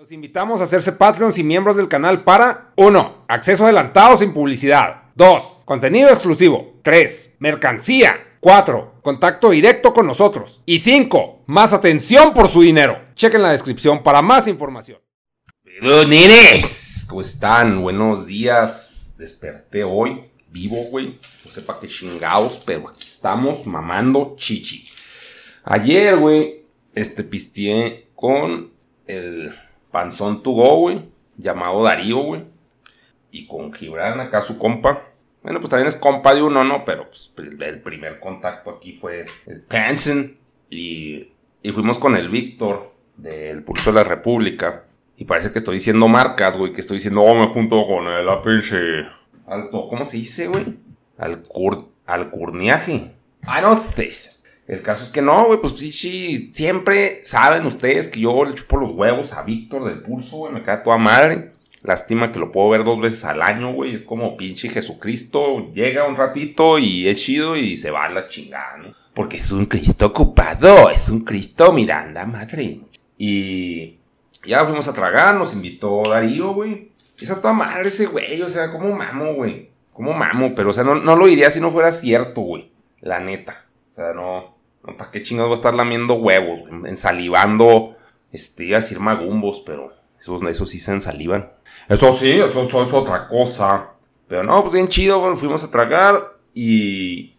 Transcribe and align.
Los 0.00 0.12
invitamos 0.12 0.62
a 0.62 0.64
hacerse 0.64 0.92
Patreons 0.92 1.36
y 1.36 1.42
miembros 1.42 1.76
del 1.76 1.86
canal 1.86 2.24
para 2.24 2.72
1. 2.76 3.26
Acceso 3.28 3.64
adelantado 3.64 4.16
sin 4.16 4.32
publicidad. 4.32 5.02
2. 5.14 5.64
Contenido 5.66 6.08
exclusivo. 6.08 6.80
3. 6.82 7.36
Mercancía. 7.38 8.38
4. 8.40 9.00
Contacto 9.02 9.50
directo 9.50 9.92
con 9.92 10.06
nosotros. 10.06 10.62
Y 10.64 10.78
5. 10.78 11.42
Más 11.44 11.74
atención 11.74 12.32
por 12.32 12.48
su 12.48 12.62
dinero. 12.62 12.98
Chequen 13.14 13.42
la 13.42 13.52
descripción 13.52 14.02
para 14.02 14.22
más 14.22 14.48
información. 14.48 15.00
Nenes, 15.82 17.04
¿cómo 17.06 17.20
están? 17.20 17.82
Buenos 17.82 18.26
días. 18.26 19.16
Desperté 19.18 19.84
hoy, 19.84 20.22
vivo, 20.48 20.82
güey. 20.84 21.18
No 21.44 21.50
sé 21.50 21.60
para 21.60 21.78
qué 21.78 21.88
chingados, 21.88 22.62
pero 22.64 22.88
aquí 22.88 23.06
estamos 23.06 23.66
mamando 23.66 24.34
chichi. 24.38 24.82
Ayer, 25.62 26.16
güey, 26.16 26.64
este 26.94 27.22
pisteé 27.22 28.08
con 28.14 28.70
el 29.06 29.54
panzón 29.90 30.42
to 30.42 30.50
go, 30.50 30.76
güey, 30.76 31.02
llamado 31.36 31.82
Darío, 31.82 32.18
güey. 32.18 32.44
Y 33.30 33.46
con 33.46 33.72
Gibran 33.72 34.20
acá 34.20 34.42
su 34.42 34.58
compa. 34.58 35.04
Bueno, 35.42 35.60
pues 35.60 35.70
también 35.70 35.88
es 35.88 35.96
compa 35.96 36.34
de 36.34 36.42
uno, 36.42 36.64
¿no? 36.64 36.84
Pero 36.84 37.08
pues, 37.08 37.32
el 37.36 37.80
primer 37.80 38.20
contacto 38.20 38.70
aquí 38.70 38.92
fue 38.92 39.26
el 39.46 39.62
Panson. 39.62 40.36
Y, 40.68 41.28
y 41.62 41.72
fuimos 41.72 41.98
con 41.98 42.16
el 42.16 42.28
Víctor 42.28 42.92
del 43.16 43.62
Pulso 43.62 43.92
de 43.92 43.96
la 43.96 44.04
República. 44.04 44.84
Y 45.16 45.24
parece 45.24 45.52
que 45.52 45.58
estoy 45.58 45.74
diciendo 45.74 46.08
marcas, 46.08 46.56
güey. 46.56 46.72
Que 46.72 46.80
estoy 46.80 46.96
diciendo, 46.96 47.22
oh, 47.22 47.34
me 47.34 47.46
junto 47.46 47.86
con 47.86 48.06
el 48.06 48.26
pinche 48.42 49.06
alto. 49.46 49.88
¿Cómo 49.88 50.04
se 50.04 50.18
dice, 50.18 50.48
güey? 50.48 50.76
Al 51.18 51.42
alcurniaje. 52.06 53.12
Ah, 53.42 53.60
no, 53.60 53.82
el 54.70 54.82
caso 54.82 55.02
es 55.02 55.10
que 55.10 55.20
no, 55.20 55.46
güey, 55.46 55.60
pues 55.60 55.72
sí, 55.72 56.52
siempre 56.54 57.22
saben 57.24 57.66
ustedes 57.66 58.06
que 58.06 58.20
yo 58.20 58.44
le 58.44 58.54
chupo 58.54 58.76
los 58.76 58.92
huevos 58.92 59.32
a 59.32 59.42
Víctor 59.42 59.84
del 59.84 60.00
pulso, 60.00 60.36
güey, 60.36 60.52
me 60.52 60.62
cae 60.62 60.76
toda 60.76 60.96
madre. 60.96 61.50
Lástima 61.82 62.30
que 62.30 62.38
lo 62.38 62.52
puedo 62.52 62.68
ver 62.68 62.84
dos 62.84 63.00
veces 63.00 63.24
al 63.24 63.42
año, 63.42 63.72
güey. 63.72 63.92
Es 63.94 64.02
como 64.02 64.36
pinche 64.36 64.68
Jesucristo. 64.68 65.72
Llega 65.74 66.06
un 66.06 66.14
ratito 66.14 66.78
y 66.78 67.08
es 67.08 67.20
chido 67.20 67.56
y 67.56 67.76
se 67.76 67.90
va 67.90 68.04
a 68.04 68.10
la 68.10 68.28
chingada, 68.28 68.76
¿no? 68.76 68.94
Porque 69.12 69.38
es 69.38 69.50
un 69.50 69.66
Cristo 69.66 70.06
ocupado. 70.06 70.88
Es 70.88 71.08
un 71.08 71.24
Cristo 71.24 71.72
Miranda, 71.72 72.24
madre. 72.24 72.78
Y 73.18 73.96
ya 74.46 74.64
fuimos 74.64 74.86
a 74.86 74.94
tragar, 74.94 75.34
nos 75.34 75.52
invitó 75.52 76.02
Darío, 76.08 76.54
güey. 76.54 76.92
Esa 77.20 77.40
toda 77.40 77.54
madre 77.54 77.88
ese 77.88 78.06
güey, 78.06 78.40
o 78.40 78.48
sea, 78.48 78.70
como 78.70 78.94
mamo, 78.94 79.34
güey. 79.34 79.70
Como 79.92 80.12
mamo, 80.12 80.54
pero 80.54 80.70
o 80.70 80.72
sea, 80.72 80.84
no, 80.84 80.94
no 80.94 81.16
lo 81.16 81.26
diría 81.26 81.50
si 81.50 81.60
no 81.60 81.72
fuera 81.72 81.90
cierto, 81.90 82.42
güey. 82.42 82.70
La 83.00 83.18
neta. 83.18 83.64
O 83.90 83.94
sea, 83.94 84.12
no. 84.12 84.59
¿Para 84.82 85.10
qué 85.10 85.22
chingados 85.22 85.48
voy 85.48 85.56
a 85.56 85.60
estar 85.60 85.74
lamiendo 85.74 86.14
huevos? 86.14 86.60
Ensalivando, 86.86 87.96
este, 88.32 88.64
iba 88.64 88.78
a 88.78 88.80
decir 88.80 89.00
magumbos, 89.00 89.62
pero 89.64 89.92
esos, 90.18 90.42
esos 90.42 90.68
sí 90.68 90.78
se 90.78 90.92
ensalivan. 90.92 91.52
Eso 91.88 92.12
sí, 92.12 92.30
eso, 92.30 92.62
es 92.64 92.92
otra 92.92 93.28
cosa. 93.28 93.90
Pero 94.28 94.44
no, 94.44 94.60
pues 94.62 94.74
bien 94.74 94.88
chido, 94.88 95.18
bueno, 95.18 95.36
fuimos 95.36 95.64
a 95.64 95.70
tragar 95.70 96.36
y... 96.54 97.34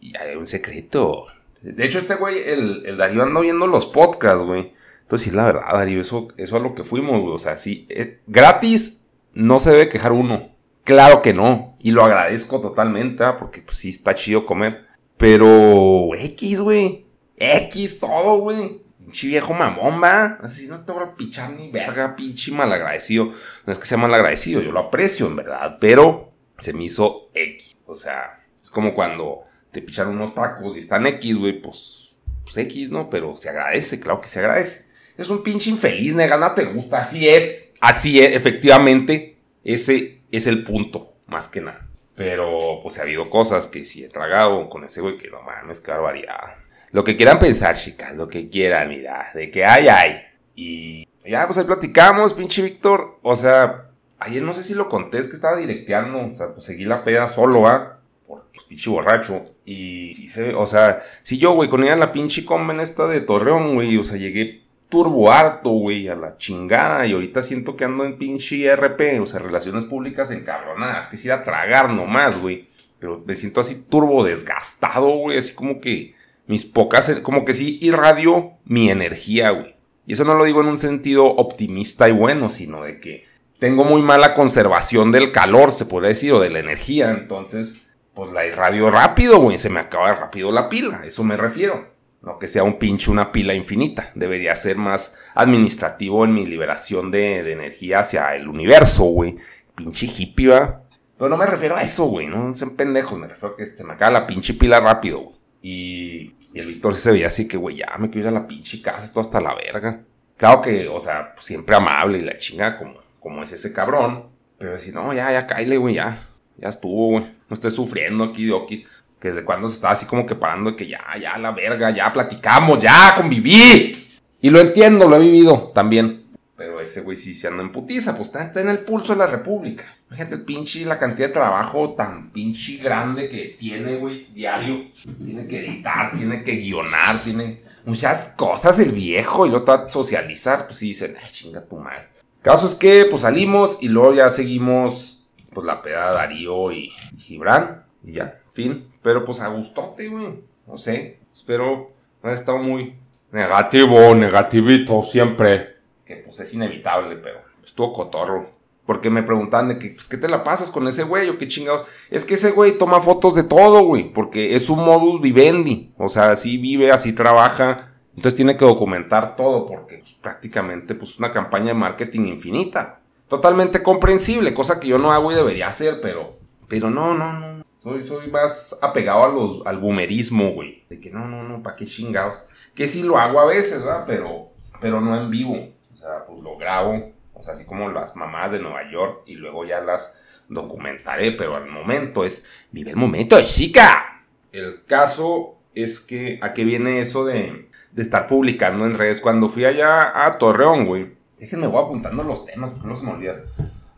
Y 0.00 0.14
hay 0.18 0.36
un 0.36 0.46
secreto. 0.46 1.26
De 1.62 1.86
hecho, 1.86 1.98
este 1.98 2.16
güey, 2.16 2.36
el, 2.46 2.96
Darío 2.98 3.22
ando 3.22 3.40
viendo 3.40 3.66
los 3.66 3.86
podcasts, 3.86 4.44
güey. 4.44 4.74
Entonces, 5.00 5.30
sí, 5.30 5.34
la 5.34 5.46
verdad, 5.46 5.72
Darío, 5.72 6.02
eso, 6.02 6.28
eso 6.36 6.56
a 6.56 6.60
lo 6.60 6.74
que 6.74 6.84
fuimos, 6.84 7.20
güey. 7.22 7.34
O 7.34 7.38
sea, 7.38 7.56
sí, 7.56 7.86
eh, 7.88 8.20
gratis 8.26 9.00
no 9.32 9.58
se 9.60 9.70
debe 9.70 9.88
quejar 9.88 10.12
uno. 10.12 10.50
Claro 10.84 11.22
que 11.22 11.32
no. 11.32 11.76
Y 11.80 11.92
lo 11.92 12.04
agradezco 12.04 12.60
totalmente, 12.60 13.24
¿ah? 13.24 13.38
porque 13.38 13.62
pues 13.62 13.78
sí 13.78 13.88
está 13.88 14.14
chido 14.14 14.44
comer. 14.44 14.86
Pero 15.16 16.10
X, 16.14 16.60
güey. 16.60 17.06
X 17.36 18.00
todo, 18.00 18.38
güey. 18.38 18.82
Pinche 18.98 19.28
viejo 19.28 19.52
mamón. 19.52 20.02
Así 20.42 20.66
no 20.66 20.84
te 20.84 20.92
voy 20.92 21.04
a 21.04 21.14
pichar 21.14 21.50
ni 21.50 21.70
verga, 21.70 22.16
pinche 22.16 22.50
malagradecido. 22.52 23.32
No 23.66 23.72
es 23.72 23.78
que 23.78 23.86
sea 23.86 23.98
malagradecido, 23.98 24.62
yo 24.62 24.72
lo 24.72 24.80
aprecio, 24.80 25.26
en 25.26 25.36
verdad. 25.36 25.76
Pero 25.80 26.32
se 26.60 26.72
me 26.72 26.84
hizo 26.84 27.30
X. 27.34 27.76
O 27.86 27.94
sea, 27.94 28.44
es 28.62 28.70
como 28.70 28.94
cuando 28.94 29.42
te 29.72 29.82
picharon 29.82 30.16
unos 30.16 30.34
tacos 30.34 30.76
y 30.76 30.80
están 30.80 31.06
X, 31.06 31.36
güey, 31.36 31.60
pues, 31.60 32.16
pues 32.44 32.56
X, 32.56 32.90
¿no? 32.90 33.10
Pero 33.10 33.36
se 33.36 33.50
agradece, 33.50 34.00
claro 34.00 34.20
que 34.20 34.28
se 34.28 34.38
agradece. 34.38 34.86
Es 35.16 35.30
un 35.30 35.42
pinche 35.42 35.70
infeliz, 35.70 36.14
nega, 36.14 36.54
te 36.54 36.64
gusta. 36.64 36.98
Así 36.98 37.28
es. 37.28 37.72
Así 37.80 38.20
es, 38.20 38.34
efectivamente. 38.34 39.36
Ese 39.62 40.22
es 40.30 40.46
el 40.46 40.64
punto, 40.64 41.14
más 41.26 41.48
que 41.48 41.60
nada. 41.60 41.83
Pero 42.14 42.80
pues 42.82 42.98
ha 42.98 43.02
habido 43.02 43.28
cosas 43.28 43.66
que 43.66 43.84
sí 43.84 44.04
he 44.04 44.08
tragado 44.08 44.68
con 44.68 44.84
ese 44.84 45.00
güey 45.00 45.18
que 45.18 45.30
no 45.30 45.42
mames, 45.42 45.80
qué 45.80 45.90
barbaridad. 45.90 46.56
Lo 46.92 47.02
que 47.02 47.16
quieran 47.16 47.40
pensar, 47.40 47.76
chicas, 47.76 48.14
lo 48.14 48.28
que 48.28 48.48
quieran, 48.48 48.88
mira, 48.88 49.30
de 49.34 49.50
que 49.50 49.64
hay, 49.64 49.88
hay. 49.88 50.22
Y 50.54 51.08
ya, 51.26 51.46
pues 51.46 51.58
ahí 51.58 51.64
platicamos, 51.64 52.32
pinche 52.34 52.62
Víctor. 52.62 53.18
O 53.22 53.34
sea, 53.34 53.90
ayer 54.20 54.42
no 54.42 54.54
sé 54.54 54.62
si 54.62 54.74
lo 54.74 54.88
conté, 54.88 55.18
es 55.18 55.26
que 55.26 55.34
estaba 55.34 55.56
directeando, 55.56 56.20
o 56.20 56.34
sea, 56.34 56.52
pues 56.52 56.64
seguí 56.64 56.84
la 56.84 57.02
peda 57.02 57.28
solo, 57.28 57.66
¿ah? 57.66 57.98
Por 58.26 58.44
pues, 58.52 58.64
pinche 58.66 58.90
borracho. 58.90 59.42
Y 59.64 60.12
sí 60.14 60.28
se, 60.28 60.54
o 60.54 60.66
sea, 60.66 61.02
si 61.24 61.38
yo, 61.38 61.54
güey, 61.54 61.68
con 61.68 61.82
ella 61.82 61.96
la 61.96 62.12
pinche 62.12 62.44
conven 62.44 62.78
esta 62.78 63.08
de 63.08 63.20
Torreón, 63.20 63.74
güey, 63.74 63.96
o 63.96 64.04
sea, 64.04 64.16
llegué 64.16 64.63
turbo 64.88 65.30
harto, 65.30 65.70
güey, 65.70 66.08
a 66.08 66.14
la 66.14 66.36
chingada. 66.36 67.06
Y 67.06 67.12
ahorita 67.12 67.42
siento 67.42 67.76
que 67.76 67.84
ando 67.84 68.04
en 68.04 68.18
pinche 68.18 68.74
RP, 68.74 69.20
o 69.20 69.26
sea, 69.26 69.40
relaciones 69.40 69.84
públicas 69.84 70.30
encabronadas. 70.30 71.08
Que 71.08 71.16
si 71.16 71.30
a 71.30 71.42
tragar 71.42 71.90
nomás, 71.90 72.40
güey. 72.40 72.68
Pero 72.98 73.22
me 73.26 73.34
siento 73.34 73.60
así 73.60 73.86
turbo 73.88 74.24
desgastado, 74.24 75.08
güey. 75.08 75.38
Así 75.38 75.54
como 75.54 75.80
que 75.80 76.14
mis 76.46 76.64
pocas, 76.64 77.10
como 77.22 77.44
que 77.44 77.52
sí 77.52 77.78
irradio 77.80 78.52
mi 78.64 78.90
energía, 78.90 79.50
güey. 79.50 79.74
Y 80.06 80.12
eso 80.12 80.24
no 80.24 80.34
lo 80.34 80.44
digo 80.44 80.60
en 80.60 80.66
un 80.66 80.78
sentido 80.78 81.26
optimista 81.26 82.08
y 82.08 82.12
bueno, 82.12 82.50
sino 82.50 82.82
de 82.82 83.00
que 83.00 83.24
tengo 83.58 83.84
muy 83.84 84.02
mala 84.02 84.34
conservación 84.34 85.10
del 85.12 85.32
calor, 85.32 85.72
se 85.72 85.86
podría 85.86 86.10
decir, 86.10 86.32
o 86.32 86.40
de 86.40 86.50
la 86.50 86.58
energía. 86.58 87.10
Entonces, 87.10 87.94
pues 88.12 88.30
la 88.32 88.46
irradio 88.46 88.90
rápido, 88.90 89.38
güey. 89.38 89.58
Se 89.58 89.70
me 89.70 89.80
acaba 89.80 90.10
rápido 90.10 90.52
la 90.52 90.68
pila. 90.68 91.02
eso 91.04 91.24
me 91.24 91.36
refiero. 91.36 91.93
No 92.24 92.38
que 92.38 92.46
sea 92.46 92.62
un 92.62 92.78
pinche, 92.78 93.10
una 93.10 93.30
pila 93.30 93.52
infinita. 93.54 94.10
Debería 94.14 94.56
ser 94.56 94.78
más 94.78 95.16
administrativo 95.34 96.24
en 96.24 96.32
mi 96.32 96.44
liberación 96.44 97.10
de, 97.10 97.52
energía 97.52 98.00
hacia 98.00 98.34
el 98.34 98.48
universo, 98.48 99.04
güey. 99.04 99.36
Pinche 99.74 100.06
hippie, 100.06 100.48
¿va? 100.48 100.82
Pero 101.18 101.28
no 101.28 101.36
me 101.36 101.44
refiero 101.44 101.76
a 101.76 101.82
eso, 101.82 102.06
güey. 102.06 102.26
No 102.26 102.54
sean 102.54 102.76
pendejos. 102.76 103.18
Me 103.18 103.28
refiero 103.28 103.54
a 103.54 103.56
que 103.56 103.66
se 103.66 103.84
me 103.84 103.92
acaba 103.92 104.10
la 104.10 104.26
pinche 104.26 104.54
pila 104.54 104.80
rápido, 104.80 105.20
güey. 105.20 105.36
Y, 105.60 106.34
el 106.54 106.66
Víctor 106.66 106.96
se 106.96 107.12
veía 107.12 107.26
así 107.26 107.48
que, 107.48 107.56
güey, 107.56 107.76
ya 107.78 107.96
me 107.98 108.08
quiero 108.08 108.28
ir 108.28 108.36
a 108.36 108.40
la 108.40 108.46
pinche 108.46 108.80
casa, 108.80 109.04
esto 109.04 109.20
hasta 109.20 109.40
la 109.40 109.54
verga. 109.54 110.02
Claro 110.36 110.60
que, 110.62 110.88
o 110.88 111.00
sea, 111.00 111.34
siempre 111.40 111.74
amable 111.74 112.18
y 112.18 112.22
la 112.22 112.38
chinga 112.38 112.76
como, 112.76 113.00
como 113.18 113.42
es 113.42 113.52
ese 113.52 113.72
cabrón. 113.72 114.28
Pero 114.58 114.72
decir, 114.72 114.94
no, 114.94 115.12
ya, 115.12 115.32
ya, 115.32 115.46
cáile, 115.46 115.76
güey, 115.78 115.94
ya. 115.94 116.28
Ya 116.56 116.68
estuvo, 116.68 117.08
güey. 117.08 117.24
No 117.48 117.54
estés 117.54 117.74
sufriendo 117.74 118.24
aquí, 118.24 118.50
aquí 118.54 118.86
que 119.18 119.28
desde 119.28 119.44
cuando 119.44 119.68
se 119.68 119.76
estaba 119.76 119.92
así 119.92 120.06
como 120.06 120.26
que 120.26 120.34
parando 120.34 120.72
de 120.72 120.76
que 120.76 120.86
ya, 120.86 121.02
ya, 121.20 121.38
la 121.38 121.50
verga, 121.52 121.90
ya 121.90 122.12
platicamos, 122.12 122.78
ya 122.78 123.14
conviví. 123.16 123.96
Y 124.40 124.50
lo 124.50 124.60
entiendo, 124.60 125.08
lo 125.08 125.16
he 125.16 125.20
vivido 125.20 125.72
también. 125.74 126.24
Pero 126.56 126.80
ese 126.80 127.00
güey 127.00 127.16
sí 127.16 127.34
se 127.34 127.48
anda 127.48 127.62
en 127.62 127.72
putiza, 127.72 128.16
pues 128.16 128.32
está, 128.34 128.60
en 128.60 128.68
el 128.68 128.78
pulso 128.80 129.12
de 129.12 129.18
la 129.18 129.26
república. 129.26 129.84
Imagínate 130.08 130.36
el 130.36 130.42
pinche, 130.42 130.84
la 130.84 130.98
cantidad 130.98 131.28
de 131.28 131.34
trabajo 131.34 131.94
tan 131.94 132.30
pinche 132.30 132.76
grande 132.76 133.28
que 133.28 133.56
tiene, 133.58 133.96
güey, 133.96 134.26
diario. 134.32 134.84
Tiene 135.24 135.48
que 135.48 135.66
editar, 135.66 136.12
tiene 136.16 136.44
que 136.44 136.56
guionar, 136.56 137.24
tiene 137.24 137.62
muchas 137.84 138.34
cosas 138.36 138.78
el 138.78 138.92
viejo 138.92 139.46
y 139.46 139.50
luego 139.50 139.64
va 139.64 139.74
a 139.74 139.88
socializar. 139.88 140.66
Pues 140.66 140.78
sí 140.78 140.88
dicen, 140.88 141.16
ay, 141.20 141.30
chinga 141.32 141.64
tu 141.64 141.76
madre. 141.76 142.08
caso 142.40 142.66
es 142.66 142.76
que, 142.76 143.06
pues 143.10 143.22
salimos 143.22 143.78
y 143.80 143.88
luego 143.88 144.14
ya 144.14 144.30
seguimos, 144.30 145.26
pues 145.52 145.66
la 145.66 145.82
peda 145.82 146.10
de 146.10 146.14
Darío 146.14 146.70
y 146.70 146.90
Gibran. 147.18 147.84
Y 148.04 148.12
ya, 148.12 148.38
fin. 148.54 148.90
Pero 149.02 149.26
pues 149.26 149.40
a 149.40 149.48
gustote, 149.48 150.08
güey. 150.08 150.40
No 150.66 150.78
sé. 150.78 151.18
Espero 151.34 151.92
no 152.24 152.30
haya 152.30 152.38
estado 152.38 152.56
muy 152.56 152.94
negativo, 153.30 154.14
negativito 154.14 155.02
siempre. 155.04 155.76
Que 156.06 156.16
pues 156.16 156.40
es 156.40 156.54
inevitable, 156.54 157.16
pero 157.16 157.40
estuvo 157.62 157.92
cotorro. 157.92 158.48
Porque 158.86 159.10
me 159.10 159.22
preguntan 159.22 159.68
de 159.68 159.78
que, 159.78 159.90
pues, 159.90 160.08
¿qué 160.08 160.16
te 160.16 160.28
la 160.28 160.42
pasas 160.42 160.70
con 160.70 160.88
ese 160.88 161.02
güey 161.02 161.28
o 161.28 161.38
qué 161.38 161.48
chingados? 161.48 161.84
Es 162.10 162.24
que 162.24 162.34
ese 162.34 162.50
güey 162.52 162.78
toma 162.78 163.00
fotos 163.00 163.34
de 163.34 163.42
todo, 163.42 163.84
güey. 163.84 164.10
Porque 164.10 164.56
es 164.56 164.70
un 164.70 164.84
modus 164.84 165.20
vivendi. 165.20 165.92
O 165.98 166.08
sea, 166.08 166.30
así 166.30 166.56
vive, 166.56 166.90
así 166.90 167.12
trabaja. 167.12 167.92
Entonces 168.16 168.36
tiene 168.36 168.56
que 168.56 168.64
documentar 168.64 169.36
todo 169.36 169.66
porque 169.66 169.98
pues, 169.98 170.12
prácticamente 170.14 170.94
pues 170.94 171.18
una 171.18 171.32
campaña 171.32 171.68
de 171.68 171.74
marketing 171.74 172.26
infinita. 172.26 173.00
Totalmente 173.28 173.82
comprensible, 173.82 174.54
cosa 174.54 174.80
que 174.80 174.88
yo 174.88 174.98
no 174.98 175.12
hago 175.12 175.30
y 175.30 175.34
debería 175.34 175.68
hacer, 175.68 175.98
pero... 176.00 176.38
Pero 176.68 176.88
no, 176.88 177.12
no, 177.14 177.32
no. 177.32 177.53
Soy, 177.84 178.06
soy 178.06 178.28
más 178.30 178.78
apegado 178.80 179.24
a 179.24 179.28
los, 179.28 179.66
al 179.66 179.78
boomerismo, 179.78 180.52
güey. 180.52 180.84
De 180.88 180.98
que 180.98 181.10
no, 181.10 181.28
no, 181.28 181.42
no, 181.42 181.62
¿para 181.62 181.76
qué 181.76 181.84
chingados? 181.84 182.40
Que 182.74 182.86
sí 182.86 183.02
lo 183.02 183.18
hago 183.18 183.38
a 183.38 183.44
veces, 183.44 183.84
¿verdad? 183.84 184.04
Pero, 184.06 184.48
pero 184.80 185.02
no 185.02 185.20
en 185.20 185.30
vivo. 185.30 185.68
O 185.92 185.96
sea, 185.96 186.24
pues 186.26 186.40
lo 186.40 186.56
grabo. 186.56 187.12
O 187.34 187.42
sea, 187.42 187.52
así 187.52 187.66
como 187.66 187.90
las 187.90 188.16
mamás 188.16 188.52
de 188.52 188.58
Nueva 188.58 188.90
York 188.90 189.24
y 189.26 189.34
luego 189.34 189.66
ya 189.66 189.82
las 189.82 190.18
documentaré. 190.48 191.32
Pero 191.32 191.56
al 191.56 191.66
momento 191.66 192.24
es, 192.24 192.42
vive 192.72 192.92
el 192.92 192.96
momento, 192.96 193.36
chica. 193.42 194.22
El 194.50 194.86
caso 194.86 195.58
es 195.74 196.00
que, 196.00 196.38
¿a 196.40 196.54
qué 196.54 196.64
viene 196.64 197.00
eso 197.00 197.26
de, 197.26 197.68
de 197.92 198.02
estar 198.02 198.26
publicando 198.26 198.86
en 198.86 198.96
redes? 198.96 199.20
Cuando 199.20 199.50
fui 199.50 199.66
allá 199.66 200.24
a 200.24 200.38
Torreón, 200.38 200.86
güey 200.86 201.12
Déjenme 201.38 201.66
voy 201.66 201.84
apuntando 201.84 202.22
los 202.22 202.46
temas 202.46 202.70
porque 202.70 202.88
no 202.88 202.96
se 202.96 203.04
me 203.04 203.12
olvida. 203.12 203.42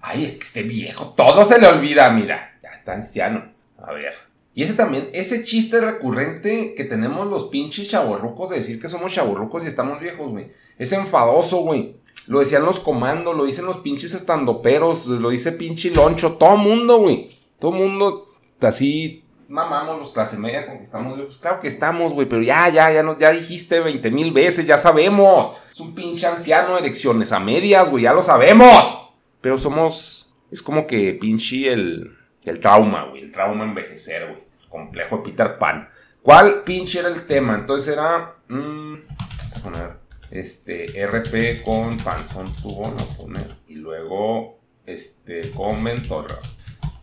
Ay, 0.02 0.24
es 0.24 0.32
que 0.32 0.44
este 0.44 0.62
viejo, 0.64 1.14
todo 1.16 1.44
se 1.46 1.60
le 1.60 1.68
olvida, 1.68 2.10
mira. 2.10 2.58
Ya 2.60 2.70
está 2.70 2.94
anciano. 2.94 3.55
A 3.78 3.92
ver. 3.92 4.14
Y 4.54 4.62
ese 4.62 4.74
también, 4.74 5.10
ese 5.12 5.44
chiste 5.44 5.80
recurrente 5.80 6.74
que 6.74 6.84
tenemos 6.84 7.26
los 7.26 7.48
pinches 7.48 7.88
chaborrucos 7.88 8.50
de 8.50 8.56
decir 8.56 8.80
que 8.80 8.88
somos 8.88 9.12
chaborrucos 9.12 9.64
y 9.64 9.66
estamos 9.66 10.00
viejos, 10.00 10.30
güey. 10.30 10.50
Es 10.78 10.92
enfadoso, 10.92 11.58
güey. 11.58 11.96
Lo 12.26 12.40
decían 12.40 12.64
los 12.64 12.80
comandos, 12.80 13.36
lo 13.36 13.44
dicen 13.44 13.66
los 13.66 13.78
pinches 13.78 14.14
estandoperos, 14.14 15.06
lo 15.06 15.28
dice 15.30 15.52
pinche 15.52 15.90
loncho, 15.90 16.36
todo 16.38 16.56
mundo, 16.56 16.98
güey. 16.98 17.28
Todo 17.58 17.72
mundo 17.72 18.34
así 18.60 19.26
mamamos 19.48 19.98
los 19.98 20.10
clase 20.10 20.38
media 20.38 20.66
con 20.66 20.78
que 20.78 20.84
estamos 20.84 21.16
viejos. 21.16 21.38
Claro 21.38 21.60
que 21.60 21.68
estamos, 21.68 22.12
güey, 22.12 22.28
pero 22.28 22.42
ya, 22.42 22.68
ya, 22.68 22.90
ya, 22.92 23.02
no, 23.02 23.18
ya 23.18 23.30
dijiste 23.30 23.80
20 23.80 24.10
mil 24.10 24.32
veces, 24.32 24.66
ya 24.66 24.78
sabemos. 24.78 25.52
Es 25.70 25.80
un 25.80 25.94
pinche 25.94 26.26
anciano 26.26 26.78
elecciones 26.78 27.32
a 27.32 27.40
medias, 27.40 27.90
güey, 27.90 28.04
ya 28.04 28.12
lo 28.12 28.22
sabemos. 28.22 29.10
Pero 29.40 29.58
somos, 29.58 30.34
es 30.50 30.62
como 30.62 30.86
que 30.86 31.12
pinche 31.12 31.72
el, 31.72 32.16
el 32.50 32.60
trauma, 32.60 33.04
güey, 33.04 33.22
el 33.22 33.30
trauma 33.30 33.64
envejecer, 33.64 34.28
güey. 34.28 34.46
Complejo 34.68 35.18
de 35.18 35.22
Peter 35.22 35.58
Pan. 35.58 35.88
¿Cuál 36.22 36.62
pinche 36.64 36.98
era 36.98 37.08
el 37.08 37.26
tema? 37.26 37.54
Entonces 37.54 37.92
era, 37.92 38.34
mmm, 38.48 38.94
vamos 38.94 39.56
a 39.56 39.62
poner, 39.62 39.90
este, 40.30 41.06
RP 41.06 41.62
con 41.64 41.98
Panzón 41.98 42.52
tuvo, 42.60 42.88
no 42.88 43.16
poner, 43.16 43.56
y 43.68 43.76
luego, 43.76 44.58
este, 44.84 45.50
con 45.52 45.82
Ventorra. 45.82 46.36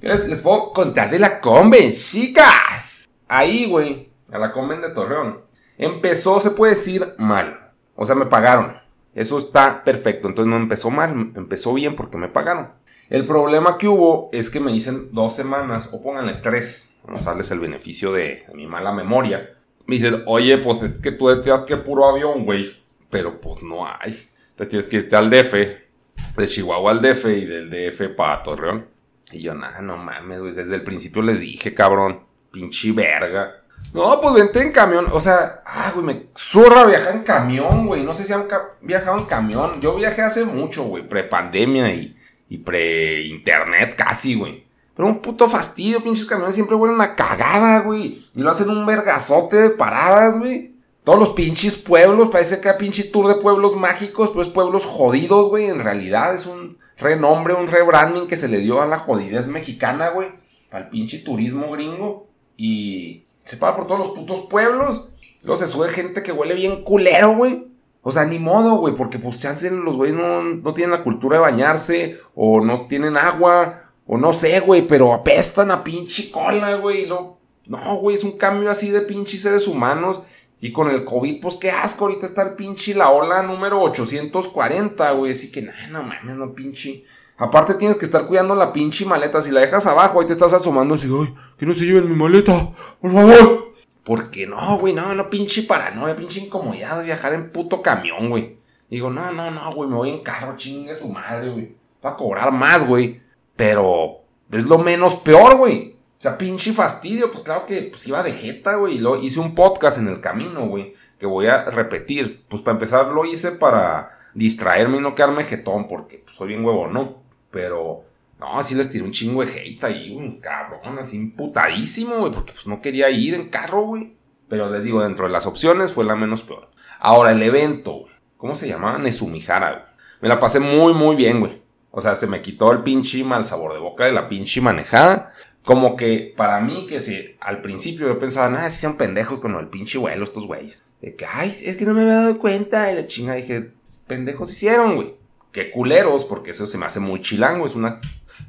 Les, 0.02 0.28
les 0.28 0.40
puedo 0.40 0.74
contar 0.74 1.10
de 1.10 1.20
la 1.20 1.40
Conven, 1.40 1.92
chicas. 1.92 3.08
Ahí, 3.30 3.66
güey, 3.66 4.10
a 4.32 4.38
la 4.38 4.52
Conven 4.52 4.82
de 4.82 4.90
Torreón. 4.90 5.42
Empezó, 5.78 6.40
se 6.42 6.52
puede 6.52 6.76
decir, 6.76 7.16
mal. 7.18 7.72
O 7.96 8.06
sea, 8.06 8.16
me 8.16 8.26
pagaron. 8.26 8.78
Eso 9.16 9.38
está 9.38 9.84
perfecto. 9.84 10.28
Entonces 10.28 10.50
no 10.50 10.58
empezó 10.58 10.90
mal, 10.90 11.12
empezó 11.36 11.74
bien 11.74 11.96
porque 11.96 12.18
me 12.18 12.28
pagaron. 12.28 12.74
El 13.10 13.26
problema 13.26 13.78
que 13.78 13.88
hubo 13.88 14.30
es 14.32 14.50
que 14.50 14.60
me 14.60 14.72
dicen 14.72 15.10
dos 15.12 15.36
semanas, 15.36 15.90
o 15.92 16.02
pónganle 16.02 16.34
tres. 16.36 16.94
Vamos 17.04 17.26
a 17.26 17.32
darles 17.32 17.52
el 17.52 17.60
beneficio 17.60 18.12
de, 18.12 18.46
mi 18.54 18.66
mala 18.66 18.92
memoria. 18.92 19.58
Me 19.86 19.96
dicen, 19.96 20.24
oye, 20.26 20.58
pues 20.58 20.82
es 20.84 20.92
que 21.02 21.12
tú 21.12 21.28
te 21.42 21.52
que 21.68 21.78
puro 21.78 22.06
avión, 22.06 22.46
güey. 22.46 22.76
Pero 23.10 23.40
pues 23.40 23.62
no 23.62 23.86
hay. 23.86 24.30
Te 24.56 24.66
tienes 24.66 24.88
que 24.88 24.98
irte 24.98 25.16
al 25.16 25.30
DF, 25.30 25.54
de 25.54 26.48
Chihuahua 26.48 26.92
al 26.92 27.02
DF 27.02 27.26
y 27.26 27.46
del 27.46 27.70
DF 27.70 28.16
para 28.16 28.42
Torreón. 28.42 28.88
Y 29.32 29.42
yo, 29.42 29.54
nada, 29.54 29.82
no 29.82 29.98
mames, 29.98 30.42
güey. 30.42 30.54
Desde 30.54 30.76
el 30.76 30.84
principio 30.84 31.22
les 31.22 31.42
dije, 31.42 31.74
cabrón. 31.74 32.22
Pinche 32.52 32.92
verga. 32.92 33.64
No, 33.94 34.20
pues 34.22 34.36
vente 34.36 34.62
en 34.62 34.72
camión. 34.72 35.08
O 35.12 35.20
sea, 35.20 35.62
ah, 35.66 35.92
güey, 35.94 36.06
me 36.06 36.28
zurra 36.36 36.86
viajar 36.86 37.16
en 37.16 37.24
camión, 37.24 37.88
güey. 37.88 38.04
No 38.04 38.14
sé 38.14 38.24
si 38.24 38.34
han 38.34 38.48
viajado 38.82 39.18
en 39.18 39.26
camión. 39.26 39.82
Yo 39.82 39.96
viajé 39.96 40.22
hace 40.22 40.46
mucho, 40.46 40.84
güey. 40.84 41.08
Pre-pandemia 41.08 41.94
y, 41.94 42.16
y 42.54 42.60
pre-internet 42.60 43.96
casi, 43.96 44.36
güey. 44.36 44.64
Pero 44.96 45.08
un 45.08 45.22
puto 45.24 45.50
fastidio, 45.50 46.04
pinches 46.04 46.28
camiones 46.28 46.54
siempre 46.54 46.76
huelen 46.76 47.02
a 47.02 47.16
cagada, 47.16 47.80
güey. 47.80 48.28
Y 48.36 48.42
lo 48.42 48.52
hacen 48.52 48.70
un 48.70 48.86
vergazote 48.86 49.56
de 49.56 49.70
paradas, 49.72 50.38
güey. 50.38 50.76
Todos 51.04 51.18
los 51.18 51.30
pinches 51.32 51.76
pueblos, 51.78 52.30
parece 52.30 52.62
que 52.62 52.70
hay 52.70 52.78
pinche 52.78 53.06
tour 53.06 53.28
de 53.28 53.42
pueblos 53.42 53.76
mágicos, 53.76 54.30
pues 54.30 54.50
pueblos 54.50 54.86
jodidos, 54.86 55.50
güey. 55.50 55.66
En 55.66 55.80
realidad 55.80 56.36
es 56.36 56.46
un 56.46 56.78
renombre, 56.96 57.56
un 57.56 57.70
rebranding 57.70 58.28
que 58.28 58.36
se 58.36 58.48
le 58.48 58.60
dio 58.60 58.84
a 58.84 58.86
la 58.86 59.00
jodidez 59.00 59.48
mexicana, 59.48 60.10
güey. 60.10 60.28
Al 60.70 60.90
pinche 60.90 61.18
turismo 61.18 61.72
gringo. 61.72 62.28
Y 62.56 63.24
se 63.46 63.58
paga 63.58 63.78
por 63.78 63.88
todos 63.88 64.00
los 64.00 64.12
putos 64.12 64.46
pueblos. 64.48 65.10
Luego 65.42 65.60
se 65.60 65.66
sube 65.66 65.90
gente 65.90 66.22
que 66.22 66.32
huele 66.32 66.54
bien 66.54 66.84
culero, 66.84 67.36
güey. 67.36 67.66
O 68.04 68.12
sea, 68.12 68.26
ni 68.26 68.38
modo, 68.38 68.76
güey, 68.76 68.96
porque 68.96 69.18
pues 69.18 69.40
chance 69.40 69.72
los 69.72 69.96
güeyes 69.96 70.16
no, 70.16 70.44
no 70.44 70.74
tienen 70.74 70.92
la 70.92 71.04
cultura 71.04 71.38
de 71.38 71.42
bañarse, 71.42 72.20
o 72.36 72.60
no 72.60 72.86
tienen 72.88 73.16
agua, 73.16 73.92
o 74.06 74.18
no 74.18 74.34
sé, 74.34 74.60
güey, 74.60 74.86
pero 74.86 75.14
apestan 75.14 75.72
a 75.72 75.84
pinche 75.84 76.30
cola, 76.30 76.76
güey. 76.76 77.08
No, 77.08 77.96
güey, 77.96 78.18
es 78.18 78.26
un 78.26 78.34
cambio 78.34 78.70
así 78.70 78.92
de 78.92 79.02
pinches 79.02 79.42
seres 79.42 79.68
humanos. 79.68 80.22
Y 80.60 80.72
con 80.72 80.90
el 80.90 81.04
COVID, 81.04 81.42
pues 81.42 81.56
qué 81.56 81.72
asco, 81.72 82.06
ahorita 82.06 82.26
está 82.26 82.42
el 82.42 82.56
pinche 82.56 82.94
la 82.94 83.10
ola 83.10 83.42
número 83.42 83.82
840, 83.82 85.12
güey. 85.12 85.32
Así 85.32 85.52
que, 85.52 85.62
nah, 85.62 85.88
no 85.90 86.04
mames, 86.04 86.36
no 86.36 86.54
pinche. 86.54 87.06
Aparte 87.38 87.74
tienes 87.74 87.98
que 87.98 88.06
estar 88.06 88.26
cuidando 88.26 88.56
la 88.56 88.72
pinche 88.72 89.06
maleta. 89.06 89.42
Si 89.42 89.52
la 89.52 89.62
dejas 89.62 89.86
abajo, 89.86 90.20
ahí 90.20 90.28
te 90.28 90.34
estás 90.34 90.54
asomando 90.54 90.96
así, 90.96 91.10
ay, 91.10 91.34
que 91.58 91.66
no 91.66 91.74
se 91.74 91.86
lleven 91.86 92.10
mi 92.10 92.16
maleta, 92.16 92.72
por 93.02 93.12
favor. 93.12 93.63
Porque 94.04 94.46
no, 94.46 94.78
güey, 94.78 94.94
no, 94.94 95.14
no, 95.14 95.30
pinche 95.30 95.64
paranoia, 95.64 96.16
pinche 96.16 96.42
incomodidad 96.42 96.98
de 97.00 97.06
viajar 97.06 97.34
en 97.34 97.52
puto 97.52 97.82
camión, 97.82 98.30
güey. 98.30 98.58
Digo, 98.90 99.10
no, 99.10 99.32
no, 99.32 99.50
no, 99.50 99.74
güey, 99.74 99.90
me 99.90 99.96
voy 99.96 100.10
en 100.10 100.20
carro, 100.20 100.56
chingue 100.58 100.94
su 100.94 101.08
madre, 101.08 101.50
güey. 101.50 101.76
Va 102.06 102.12
a 102.12 102.18
cobrar 102.18 102.52
más, 102.52 102.86
güey. 102.86 103.22
Pero 103.56 104.20
es 104.52 104.66
lo 104.66 104.78
menos 104.78 105.16
peor, 105.16 105.56
güey. 105.56 105.96
O 106.20 106.22
sea, 106.24 106.38
pinche 106.38 106.74
fastidio, 106.74 107.32
pues 107.32 107.44
claro 107.44 107.66
que 107.66 107.90
pues 107.92 108.08
iba 108.08 108.24
de 108.24 108.34
jeta, 108.34 108.76
güey. 108.76 109.00
Lo 109.00 109.22
hice 109.22 109.40
un 109.40 109.56
podcast 109.56 109.98
en 109.98 110.08
el 110.08 110.22
camino, 110.22 110.68
güey. 110.68 110.94
Que 111.18 111.26
voy 111.26 111.48
a 111.48 111.66
repetir. 111.66 112.44
Pues 112.48 112.62
para 112.62 112.76
empezar 112.76 113.08
lo 113.08 113.26
hice 113.26 113.52
para 113.54 114.20
distraerme 114.34 114.98
y 114.98 115.02
no 115.02 115.16
quedarme 115.16 115.44
jetón, 115.44 115.88
porque 115.88 116.20
pues, 116.20 116.36
soy 116.36 116.50
bien 116.50 116.66
huevo, 116.66 116.88
¿no? 116.88 117.24
Pero, 117.52 118.04
no, 118.44 118.60
así 118.60 118.76
les 118.76 118.92
tiré 118.92 119.04
un 119.04 119.12
chingo 119.12 119.46
de 119.46 119.52
hate 119.52 119.84
ahí, 119.84 120.12
un 120.12 120.40
cabrón, 120.40 121.00
así 121.00 121.18
imputadísimo, 121.18 122.18
güey, 122.18 122.32
porque 122.32 122.54
pues 122.54 122.68
no 122.68 122.82
quería 122.82 123.10
ir 123.10 123.34
en 123.34 123.50
carro, 123.50 123.84
güey. 123.84 124.16
Pero 124.50 124.70
les 124.70 124.84
digo, 124.84 125.02
dentro 125.02 125.26
de 125.26 125.32
las 125.32 125.46
opciones 125.46 125.94
fue 125.94 126.04
la 126.04 126.16
menos 126.16 126.44
peor. 126.44 126.70
Ahora, 127.00 127.32
el 127.32 127.42
evento, 127.42 128.06
¿cómo 128.38 128.56
se 128.56 128.68
llamaba? 128.68 128.98
Nesumijara, 128.98 129.72
güey. 129.72 129.84
Me 130.22 130.30
la 130.30 130.40
pasé 130.40 130.60
muy, 130.60 130.94
muy 130.94 131.16
bien, 131.16 131.40
güey. 131.40 131.62
O 131.92 132.02
sea, 132.02 132.16
se 132.16 132.28
me 132.28 132.42
quitó 132.42 132.72
el 132.72 132.84
pinche 132.84 133.24
mal 133.24 133.46
sabor 133.46 133.74
de 133.74 133.80
boca 133.80 134.06
de 134.06 134.12
la 134.12 134.28
pinche 134.28 134.62
manejada 134.62 135.34
como 135.64 135.96
que 135.96 136.34
para 136.36 136.60
mí, 136.60 136.88
que 136.88 137.00
si 137.00 137.36
al 137.40 137.62
principio 137.62 138.08
yo 138.08 138.20
pensaba, 138.20 138.50
nada, 138.50 138.70
si 138.70 138.82
son 138.82 138.98
pendejos 138.98 139.40
con 139.40 139.56
el 139.56 139.70
pinche 139.70 139.98
vuelo 139.98 140.26
estos 140.26 140.46
güeyes. 140.46 140.84
De 141.02 141.16
que, 141.16 141.26
ay, 141.26 141.56
es 141.64 141.78
que 141.78 141.86
no 141.86 141.94
me 141.94 142.02
había 142.02 142.16
dado 142.16 142.38
cuenta. 142.38 142.92
Y 142.92 142.96
la 142.96 143.08
chinga 143.08 143.36
dije, 143.36 143.72
pendejos 144.08 144.52
hicieron, 144.52 144.96
güey. 144.96 145.16
Qué 145.52 145.72
culeros, 145.72 146.26
porque 146.26 146.52
eso 146.52 146.68
se 146.68 146.78
me 146.78 146.86
hace 146.86 147.00
muy 147.00 147.22
chilango. 147.22 147.66
Es 147.66 147.76
una. 147.76 148.02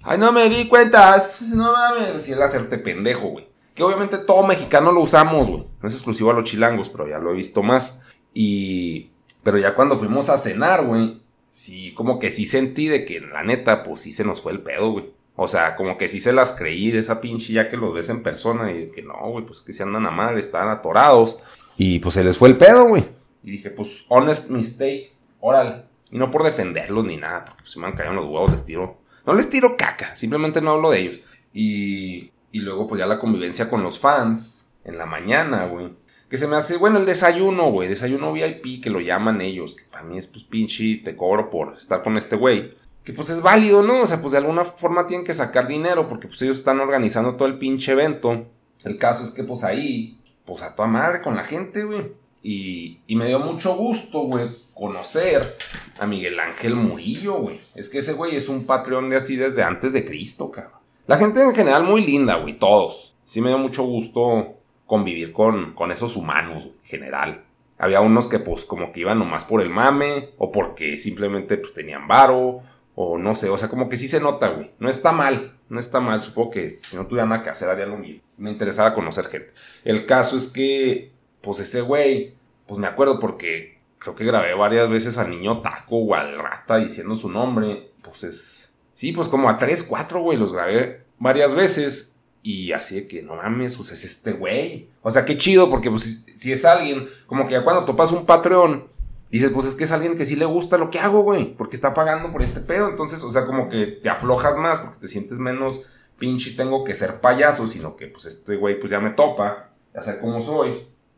Ay, 0.02 0.18
no 0.18 0.32
me 0.32 0.48
di 0.48 0.68
cuenta. 0.68 1.24
No 1.52 1.72
mames. 1.72 2.28
Y 2.28 2.32
el 2.32 2.42
hacerte 2.42 2.78
pendejo, 2.78 3.28
güey. 3.28 3.48
Que 3.74 3.82
obviamente 3.82 4.18
todo 4.18 4.46
mexicano 4.46 4.92
lo 4.92 5.00
usamos, 5.00 5.48
güey. 5.48 5.64
No 5.80 5.88
es 5.88 5.94
exclusivo 5.94 6.30
a 6.30 6.34
los 6.34 6.44
chilangos, 6.44 6.88
pero 6.88 7.08
ya 7.08 7.18
lo 7.18 7.32
he 7.32 7.36
visto 7.36 7.62
más. 7.62 8.02
Y. 8.32 9.10
Pero 9.42 9.58
ya 9.58 9.74
cuando 9.74 9.96
fuimos 9.96 10.28
a 10.30 10.38
cenar, 10.38 10.84
güey. 10.84 11.20
Sí, 11.48 11.94
como 11.94 12.18
que 12.18 12.30
sí 12.30 12.46
sentí 12.46 12.88
de 12.88 13.04
que 13.04 13.20
la 13.20 13.44
neta, 13.44 13.82
pues 13.82 14.00
sí 14.00 14.12
se 14.12 14.24
nos 14.24 14.40
fue 14.40 14.52
el 14.52 14.62
pedo, 14.62 14.90
güey. 14.90 15.12
O 15.36 15.48
sea, 15.48 15.76
como 15.76 15.98
que 15.98 16.08
sí 16.08 16.20
se 16.20 16.32
las 16.32 16.52
creí 16.52 16.90
de 16.90 17.00
esa 17.00 17.20
pinche 17.20 17.52
ya 17.52 17.68
que 17.68 17.76
los 17.76 17.92
ves 17.92 18.08
en 18.08 18.22
persona 18.22 18.72
y 18.72 18.90
que 18.90 19.02
no, 19.02 19.14
güey, 19.30 19.44
pues 19.44 19.62
que 19.62 19.72
se 19.72 19.82
andan 19.82 20.06
a 20.06 20.10
madre, 20.10 20.40
están 20.40 20.68
atorados. 20.68 21.38
Y 21.76 21.98
pues 21.98 22.14
se 22.14 22.24
les 22.24 22.38
fue 22.38 22.48
el 22.48 22.56
pedo, 22.56 22.86
güey. 22.86 23.08
Y 23.42 23.50
dije, 23.50 23.70
pues, 23.70 24.04
honest 24.08 24.50
mistake, 24.50 25.12
órale. 25.40 25.84
Y 26.10 26.18
no 26.18 26.30
por 26.30 26.44
defenderlos 26.44 27.04
ni 27.04 27.16
nada, 27.16 27.44
porque 27.44 27.66
si 27.66 27.80
me 27.80 27.86
han 27.86 27.94
caído 27.94 28.14
los 28.14 28.26
huevos, 28.26 28.52
les 28.52 28.64
tiro. 28.64 28.98
No 29.26 29.34
les 29.34 29.48
tiro 29.48 29.76
caca, 29.76 30.14
simplemente 30.16 30.60
no 30.60 30.72
hablo 30.72 30.90
de 30.90 31.00
ellos. 31.00 31.20
Y, 31.52 32.32
y 32.52 32.60
luego, 32.60 32.86
pues 32.86 32.98
ya 32.98 33.06
la 33.06 33.18
convivencia 33.18 33.68
con 33.68 33.82
los 33.82 33.98
fans 33.98 34.68
en 34.84 34.98
la 34.98 35.06
mañana, 35.06 35.66
güey. 35.66 35.92
Que 36.28 36.36
se 36.36 36.46
me 36.46 36.56
hace, 36.56 36.76
bueno, 36.76 36.98
el 36.98 37.06
desayuno, 37.06 37.70
güey. 37.70 37.88
Desayuno 37.88 38.32
VIP, 38.32 38.82
que 38.82 38.90
lo 38.90 39.00
llaman 39.00 39.40
ellos. 39.40 39.74
Que 39.76 39.84
para 39.84 40.04
mí 40.04 40.18
es, 40.18 40.26
pues, 40.26 40.44
pinche, 40.44 41.00
te 41.04 41.16
cobro 41.16 41.50
por 41.50 41.76
estar 41.78 42.02
con 42.02 42.16
este 42.16 42.36
güey 42.36 42.72
que 43.04 43.12
pues 43.12 43.30
es 43.30 43.42
válido, 43.42 43.82
¿no? 43.82 44.00
O 44.00 44.06
sea, 44.06 44.20
pues 44.20 44.32
de 44.32 44.38
alguna 44.38 44.64
forma 44.64 45.06
tienen 45.06 45.26
que 45.26 45.34
sacar 45.34 45.68
dinero 45.68 46.08
porque 46.08 46.26
pues 46.26 46.40
ellos 46.42 46.56
están 46.56 46.80
organizando 46.80 47.36
todo 47.36 47.46
el 47.46 47.58
pinche 47.58 47.92
evento. 47.92 48.46
El 48.82 48.98
caso 48.98 49.24
es 49.24 49.30
que 49.30 49.44
pues 49.44 49.62
ahí, 49.62 50.18
pues 50.46 50.62
a 50.62 50.74
toda 50.74 50.88
madre 50.88 51.20
con 51.20 51.36
la 51.36 51.44
gente, 51.44 51.84
güey. 51.84 52.12
Y, 52.46 53.00
me 53.08 53.26
dio 53.26 53.38
mucho 53.38 53.74
gusto, 53.74 54.20
güey, 54.24 54.50
conocer 54.74 55.56
a 55.98 56.06
Miguel 56.06 56.38
Ángel 56.38 56.74
Murillo, 56.74 57.38
güey. 57.38 57.58
Es 57.74 57.88
que 57.88 57.98
ese 57.98 58.12
güey 58.12 58.36
es 58.36 58.50
un 58.50 58.66
patrón 58.66 59.08
de 59.08 59.16
así 59.16 59.34
desde 59.34 59.62
antes 59.62 59.94
de 59.94 60.04
Cristo, 60.04 60.50
cabrón. 60.50 60.78
La 61.06 61.16
gente 61.16 61.42
en 61.42 61.54
general 61.54 61.84
muy 61.84 62.04
linda, 62.04 62.36
güey, 62.36 62.58
todos. 62.58 63.16
Sí 63.24 63.40
me 63.40 63.48
dio 63.48 63.56
mucho 63.56 63.84
gusto 63.84 64.58
convivir 64.84 65.32
con, 65.32 65.72
con 65.72 65.90
esos 65.90 66.16
humanos, 66.16 66.64
en 66.66 66.84
general. 66.84 67.44
Había 67.78 68.02
unos 68.02 68.26
que 68.26 68.38
pues 68.38 68.66
como 68.66 68.92
que 68.92 69.00
iban 69.00 69.18
nomás 69.18 69.46
por 69.46 69.62
el 69.62 69.70
mame 69.70 70.30
o 70.36 70.52
porque 70.52 70.98
simplemente 70.98 71.56
pues 71.56 71.72
tenían 71.72 72.06
varo 72.06 72.62
o 72.94 73.18
no 73.18 73.34
sé, 73.34 73.48
o 73.48 73.58
sea, 73.58 73.68
como 73.68 73.88
que 73.88 73.96
sí 73.96 74.06
se 74.06 74.20
nota, 74.20 74.48
güey. 74.48 74.70
No 74.78 74.90
está 74.90 75.12
mal, 75.12 75.54
no 75.70 75.80
está 75.80 76.00
mal. 76.00 76.20
Supongo 76.20 76.50
que 76.52 76.78
si 76.82 76.96
no 76.96 77.06
tuviera 77.06 77.26
nada 77.26 77.42
que 77.42 77.50
hacer 77.50 77.68
haría 77.68 77.86
lo 77.86 77.96
mismo. 77.96 78.22
Me 78.36 78.50
interesaba 78.50 78.94
conocer 78.94 79.26
gente. 79.26 79.52
El 79.82 80.06
caso 80.06 80.36
es 80.36 80.48
que, 80.48 81.13
pues 81.44 81.60
ese 81.60 81.82
güey, 81.82 82.34
pues 82.66 82.78
me 82.78 82.86
acuerdo 82.86 83.20
porque 83.20 83.78
creo 83.98 84.14
que 84.14 84.24
grabé 84.24 84.54
varias 84.54 84.88
veces 84.88 85.18
al 85.18 85.30
niño 85.30 85.60
taco 85.60 85.96
o 85.98 86.14
al 86.14 86.38
rata 86.38 86.76
diciendo 86.76 87.14
su 87.14 87.28
nombre. 87.28 87.90
Pues 88.02 88.24
es. 88.24 88.74
Sí, 88.94 89.12
pues 89.12 89.28
como 89.28 89.50
a 89.50 89.58
tres, 89.58 89.84
cuatro, 89.84 90.20
güey, 90.22 90.38
los 90.38 90.52
grabé 90.52 91.02
varias 91.18 91.54
veces. 91.54 92.16
Y 92.42 92.72
así 92.72 92.96
de 92.96 93.08
que, 93.08 93.22
no 93.22 93.36
mames, 93.36 93.76
pues 93.76 93.92
es 93.92 94.04
este 94.04 94.32
güey. 94.32 94.88
O 95.02 95.10
sea, 95.10 95.24
qué 95.24 95.36
chido, 95.36 95.70
porque 95.70 95.90
pues 95.90 96.02
si, 96.02 96.36
si 96.36 96.52
es 96.52 96.64
alguien, 96.64 97.08
como 97.26 97.46
que 97.46 97.52
ya 97.52 97.64
cuando 97.64 97.84
topas 97.84 98.12
un 98.12 98.26
Patreon 98.26 98.86
dices, 99.30 99.50
pues 99.50 99.66
es 99.66 99.74
que 99.74 99.84
es 99.84 99.92
alguien 99.92 100.16
que 100.16 100.24
sí 100.24 100.36
le 100.36 100.44
gusta 100.44 100.78
lo 100.78 100.90
que 100.90 101.00
hago, 101.00 101.22
güey, 101.22 101.54
porque 101.56 101.74
está 101.74 101.92
pagando 101.92 102.30
por 102.30 102.42
este 102.42 102.60
pedo. 102.60 102.88
Entonces, 102.88 103.22
o 103.22 103.30
sea, 103.30 103.46
como 103.46 103.68
que 103.68 103.86
te 103.86 104.08
aflojas 104.08 104.56
más 104.58 104.80
porque 104.80 104.98
te 105.00 105.08
sientes 105.08 105.38
menos 105.38 105.80
pinche 106.18 106.52
tengo 106.52 106.84
que 106.84 106.94
ser 106.94 107.20
payaso, 107.20 107.66
sino 107.66 107.96
que 107.96 108.06
pues 108.06 108.26
este 108.26 108.56
güey 108.56 108.78
pues 108.78 108.90
ya 108.90 109.00
me 109.00 109.10
topa, 109.10 109.70
ya 109.92 110.00
sé 110.00 110.20
cómo 110.20 110.40
soy. 110.40 110.70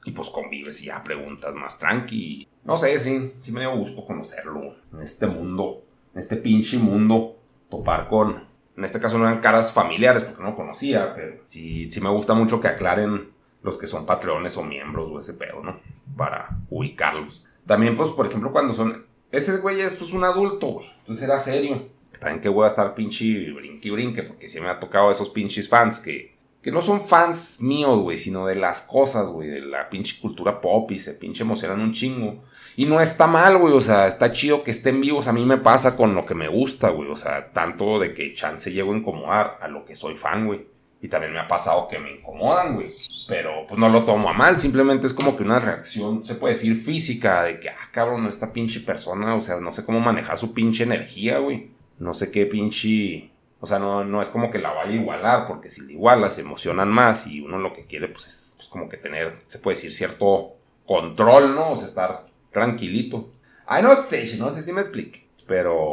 Y 0.06 0.12
pues 0.12 0.30
convives 0.30 0.80
y 0.82 0.86
ya 0.86 1.04
preguntas 1.04 1.54
más 1.54 1.78
tranqui. 1.78 2.48
No 2.64 2.76
sé, 2.76 2.98
sí, 2.98 3.34
sí 3.40 3.52
me 3.52 3.60
dio 3.60 3.76
gusto 3.76 4.06
conocerlo 4.06 4.76
en 4.92 5.02
este 5.02 5.26
mundo, 5.26 5.82
en 6.14 6.20
este 6.20 6.36
pinche 6.36 6.78
mundo, 6.78 7.36
topar 7.68 8.08
con, 8.08 8.46
en 8.76 8.84
este 8.84 9.00
caso 9.00 9.18
no 9.18 9.26
eran 9.26 9.40
caras 9.40 9.72
familiares 9.72 10.24
porque 10.24 10.42
no 10.42 10.54
conocía, 10.54 11.14
pero 11.14 11.40
sí, 11.44 11.90
sí 11.90 12.00
me 12.00 12.10
gusta 12.10 12.34
mucho 12.34 12.60
que 12.60 12.68
aclaren 12.68 13.30
los 13.62 13.78
que 13.78 13.86
son 13.86 14.04
patrones 14.04 14.56
o 14.58 14.62
miembros 14.62 15.10
o 15.10 15.18
ese 15.18 15.34
pedo, 15.34 15.62
¿no? 15.62 15.80
Para 16.16 16.58
ubicarlos. 16.68 17.46
También, 17.66 17.96
pues, 17.96 18.10
por 18.10 18.26
ejemplo, 18.26 18.52
cuando 18.52 18.74
son... 18.74 19.06
Este 19.32 19.56
güey 19.56 19.80
es 19.80 19.94
pues 19.94 20.12
un 20.12 20.24
adulto, 20.24 20.66
güey. 20.68 20.86
Entonces 21.00 21.24
era 21.24 21.38
serio. 21.38 21.88
También 22.20 22.40
que 22.40 22.48
voy 22.48 22.64
a 22.64 22.68
estar 22.68 22.94
pinche 22.94 23.50
brinque 23.52 23.90
brinque, 23.90 24.22
porque 24.22 24.48
sí 24.48 24.60
me 24.60 24.68
ha 24.68 24.78
tocado 24.78 25.10
esos 25.10 25.30
pinches 25.30 25.68
fans 25.68 25.98
que, 25.98 26.35
que 26.66 26.72
no 26.72 26.82
son 26.82 27.00
fans 27.00 27.58
míos, 27.60 28.00
güey, 28.00 28.16
sino 28.16 28.44
de 28.44 28.56
las 28.56 28.80
cosas, 28.80 29.30
güey, 29.30 29.48
de 29.48 29.60
la 29.60 29.88
pinche 29.88 30.18
cultura 30.20 30.60
pop 30.60 30.90
y 30.90 30.98
se 30.98 31.14
pinche 31.14 31.44
emocionan 31.44 31.78
un 31.78 31.92
chingo. 31.92 32.42
Y 32.74 32.86
no 32.86 33.00
está 33.00 33.28
mal, 33.28 33.56
güey, 33.58 33.72
o 33.72 33.80
sea, 33.80 34.08
está 34.08 34.32
chido 34.32 34.64
que 34.64 34.72
estén 34.72 35.00
vivos. 35.00 35.28
A 35.28 35.32
mí 35.32 35.44
me 35.44 35.58
pasa 35.58 35.96
con 35.96 36.16
lo 36.16 36.26
que 36.26 36.34
me 36.34 36.48
gusta, 36.48 36.88
güey, 36.88 37.08
o 37.08 37.14
sea, 37.14 37.52
tanto 37.52 38.00
de 38.00 38.12
que 38.14 38.32
chance 38.32 38.72
llego 38.72 38.92
a 38.92 38.96
incomodar 38.96 39.58
a 39.62 39.68
lo 39.68 39.84
que 39.84 39.94
soy 39.94 40.16
fan, 40.16 40.48
güey. 40.48 40.66
Y 41.00 41.06
también 41.06 41.34
me 41.34 41.38
ha 41.38 41.46
pasado 41.46 41.86
que 41.86 42.00
me 42.00 42.10
incomodan, 42.10 42.74
güey. 42.74 42.90
Pero 43.28 43.64
pues 43.68 43.78
no 43.78 43.88
lo 43.88 44.04
tomo 44.04 44.28
a 44.28 44.32
mal, 44.32 44.58
simplemente 44.58 45.06
es 45.06 45.14
como 45.14 45.36
que 45.36 45.44
una 45.44 45.60
reacción, 45.60 46.26
se 46.26 46.34
puede 46.34 46.54
decir 46.54 46.74
física, 46.74 47.44
de 47.44 47.60
que, 47.60 47.68
ah, 47.68 47.90
cabrón, 47.92 48.26
esta 48.26 48.52
pinche 48.52 48.80
persona, 48.80 49.36
o 49.36 49.40
sea, 49.40 49.60
no 49.60 49.72
sé 49.72 49.84
cómo 49.84 50.00
manejar 50.00 50.36
su 50.36 50.52
pinche 50.52 50.82
energía, 50.82 51.38
güey 51.38 51.76
no 51.98 52.14
sé 52.14 52.30
qué 52.30 52.46
pinche... 52.46 53.30
O 53.60 53.66
sea, 53.66 53.78
no, 53.78 54.04
no 54.04 54.20
es 54.20 54.28
como 54.28 54.50
que 54.50 54.58
la 54.58 54.72
vaya 54.72 54.90
a 54.90 54.94
igualar, 54.94 55.46
porque 55.46 55.70
si 55.70 55.82
la 55.86 55.92
iguala 55.92 56.30
se 56.30 56.42
emocionan 56.42 56.88
más 56.88 57.26
y 57.26 57.40
uno 57.40 57.58
lo 57.58 57.72
que 57.72 57.86
quiere 57.86 58.08
pues 58.08 58.26
es 58.26 58.54
pues, 58.56 58.68
como 58.68 58.88
que 58.88 58.96
tener, 58.96 59.32
se 59.46 59.58
puede 59.58 59.76
decir, 59.76 59.92
cierto 59.92 60.56
control, 60.84 61.54
¿no? 61.54 61.72
O 61.72 61.76
sea, 61.76 61.86
estar 61.86 62.26
tranquilito. 62.52 63.30
Ay, 63.66 63.82
no 63.82 63.94
sé, 64.08 64.24
no 64.38 64.50
sé 64.50 64.62
si 64.62 64.72
me 64.72 64.80
explique. 64.80 65.26
Pero, 65.46 65.90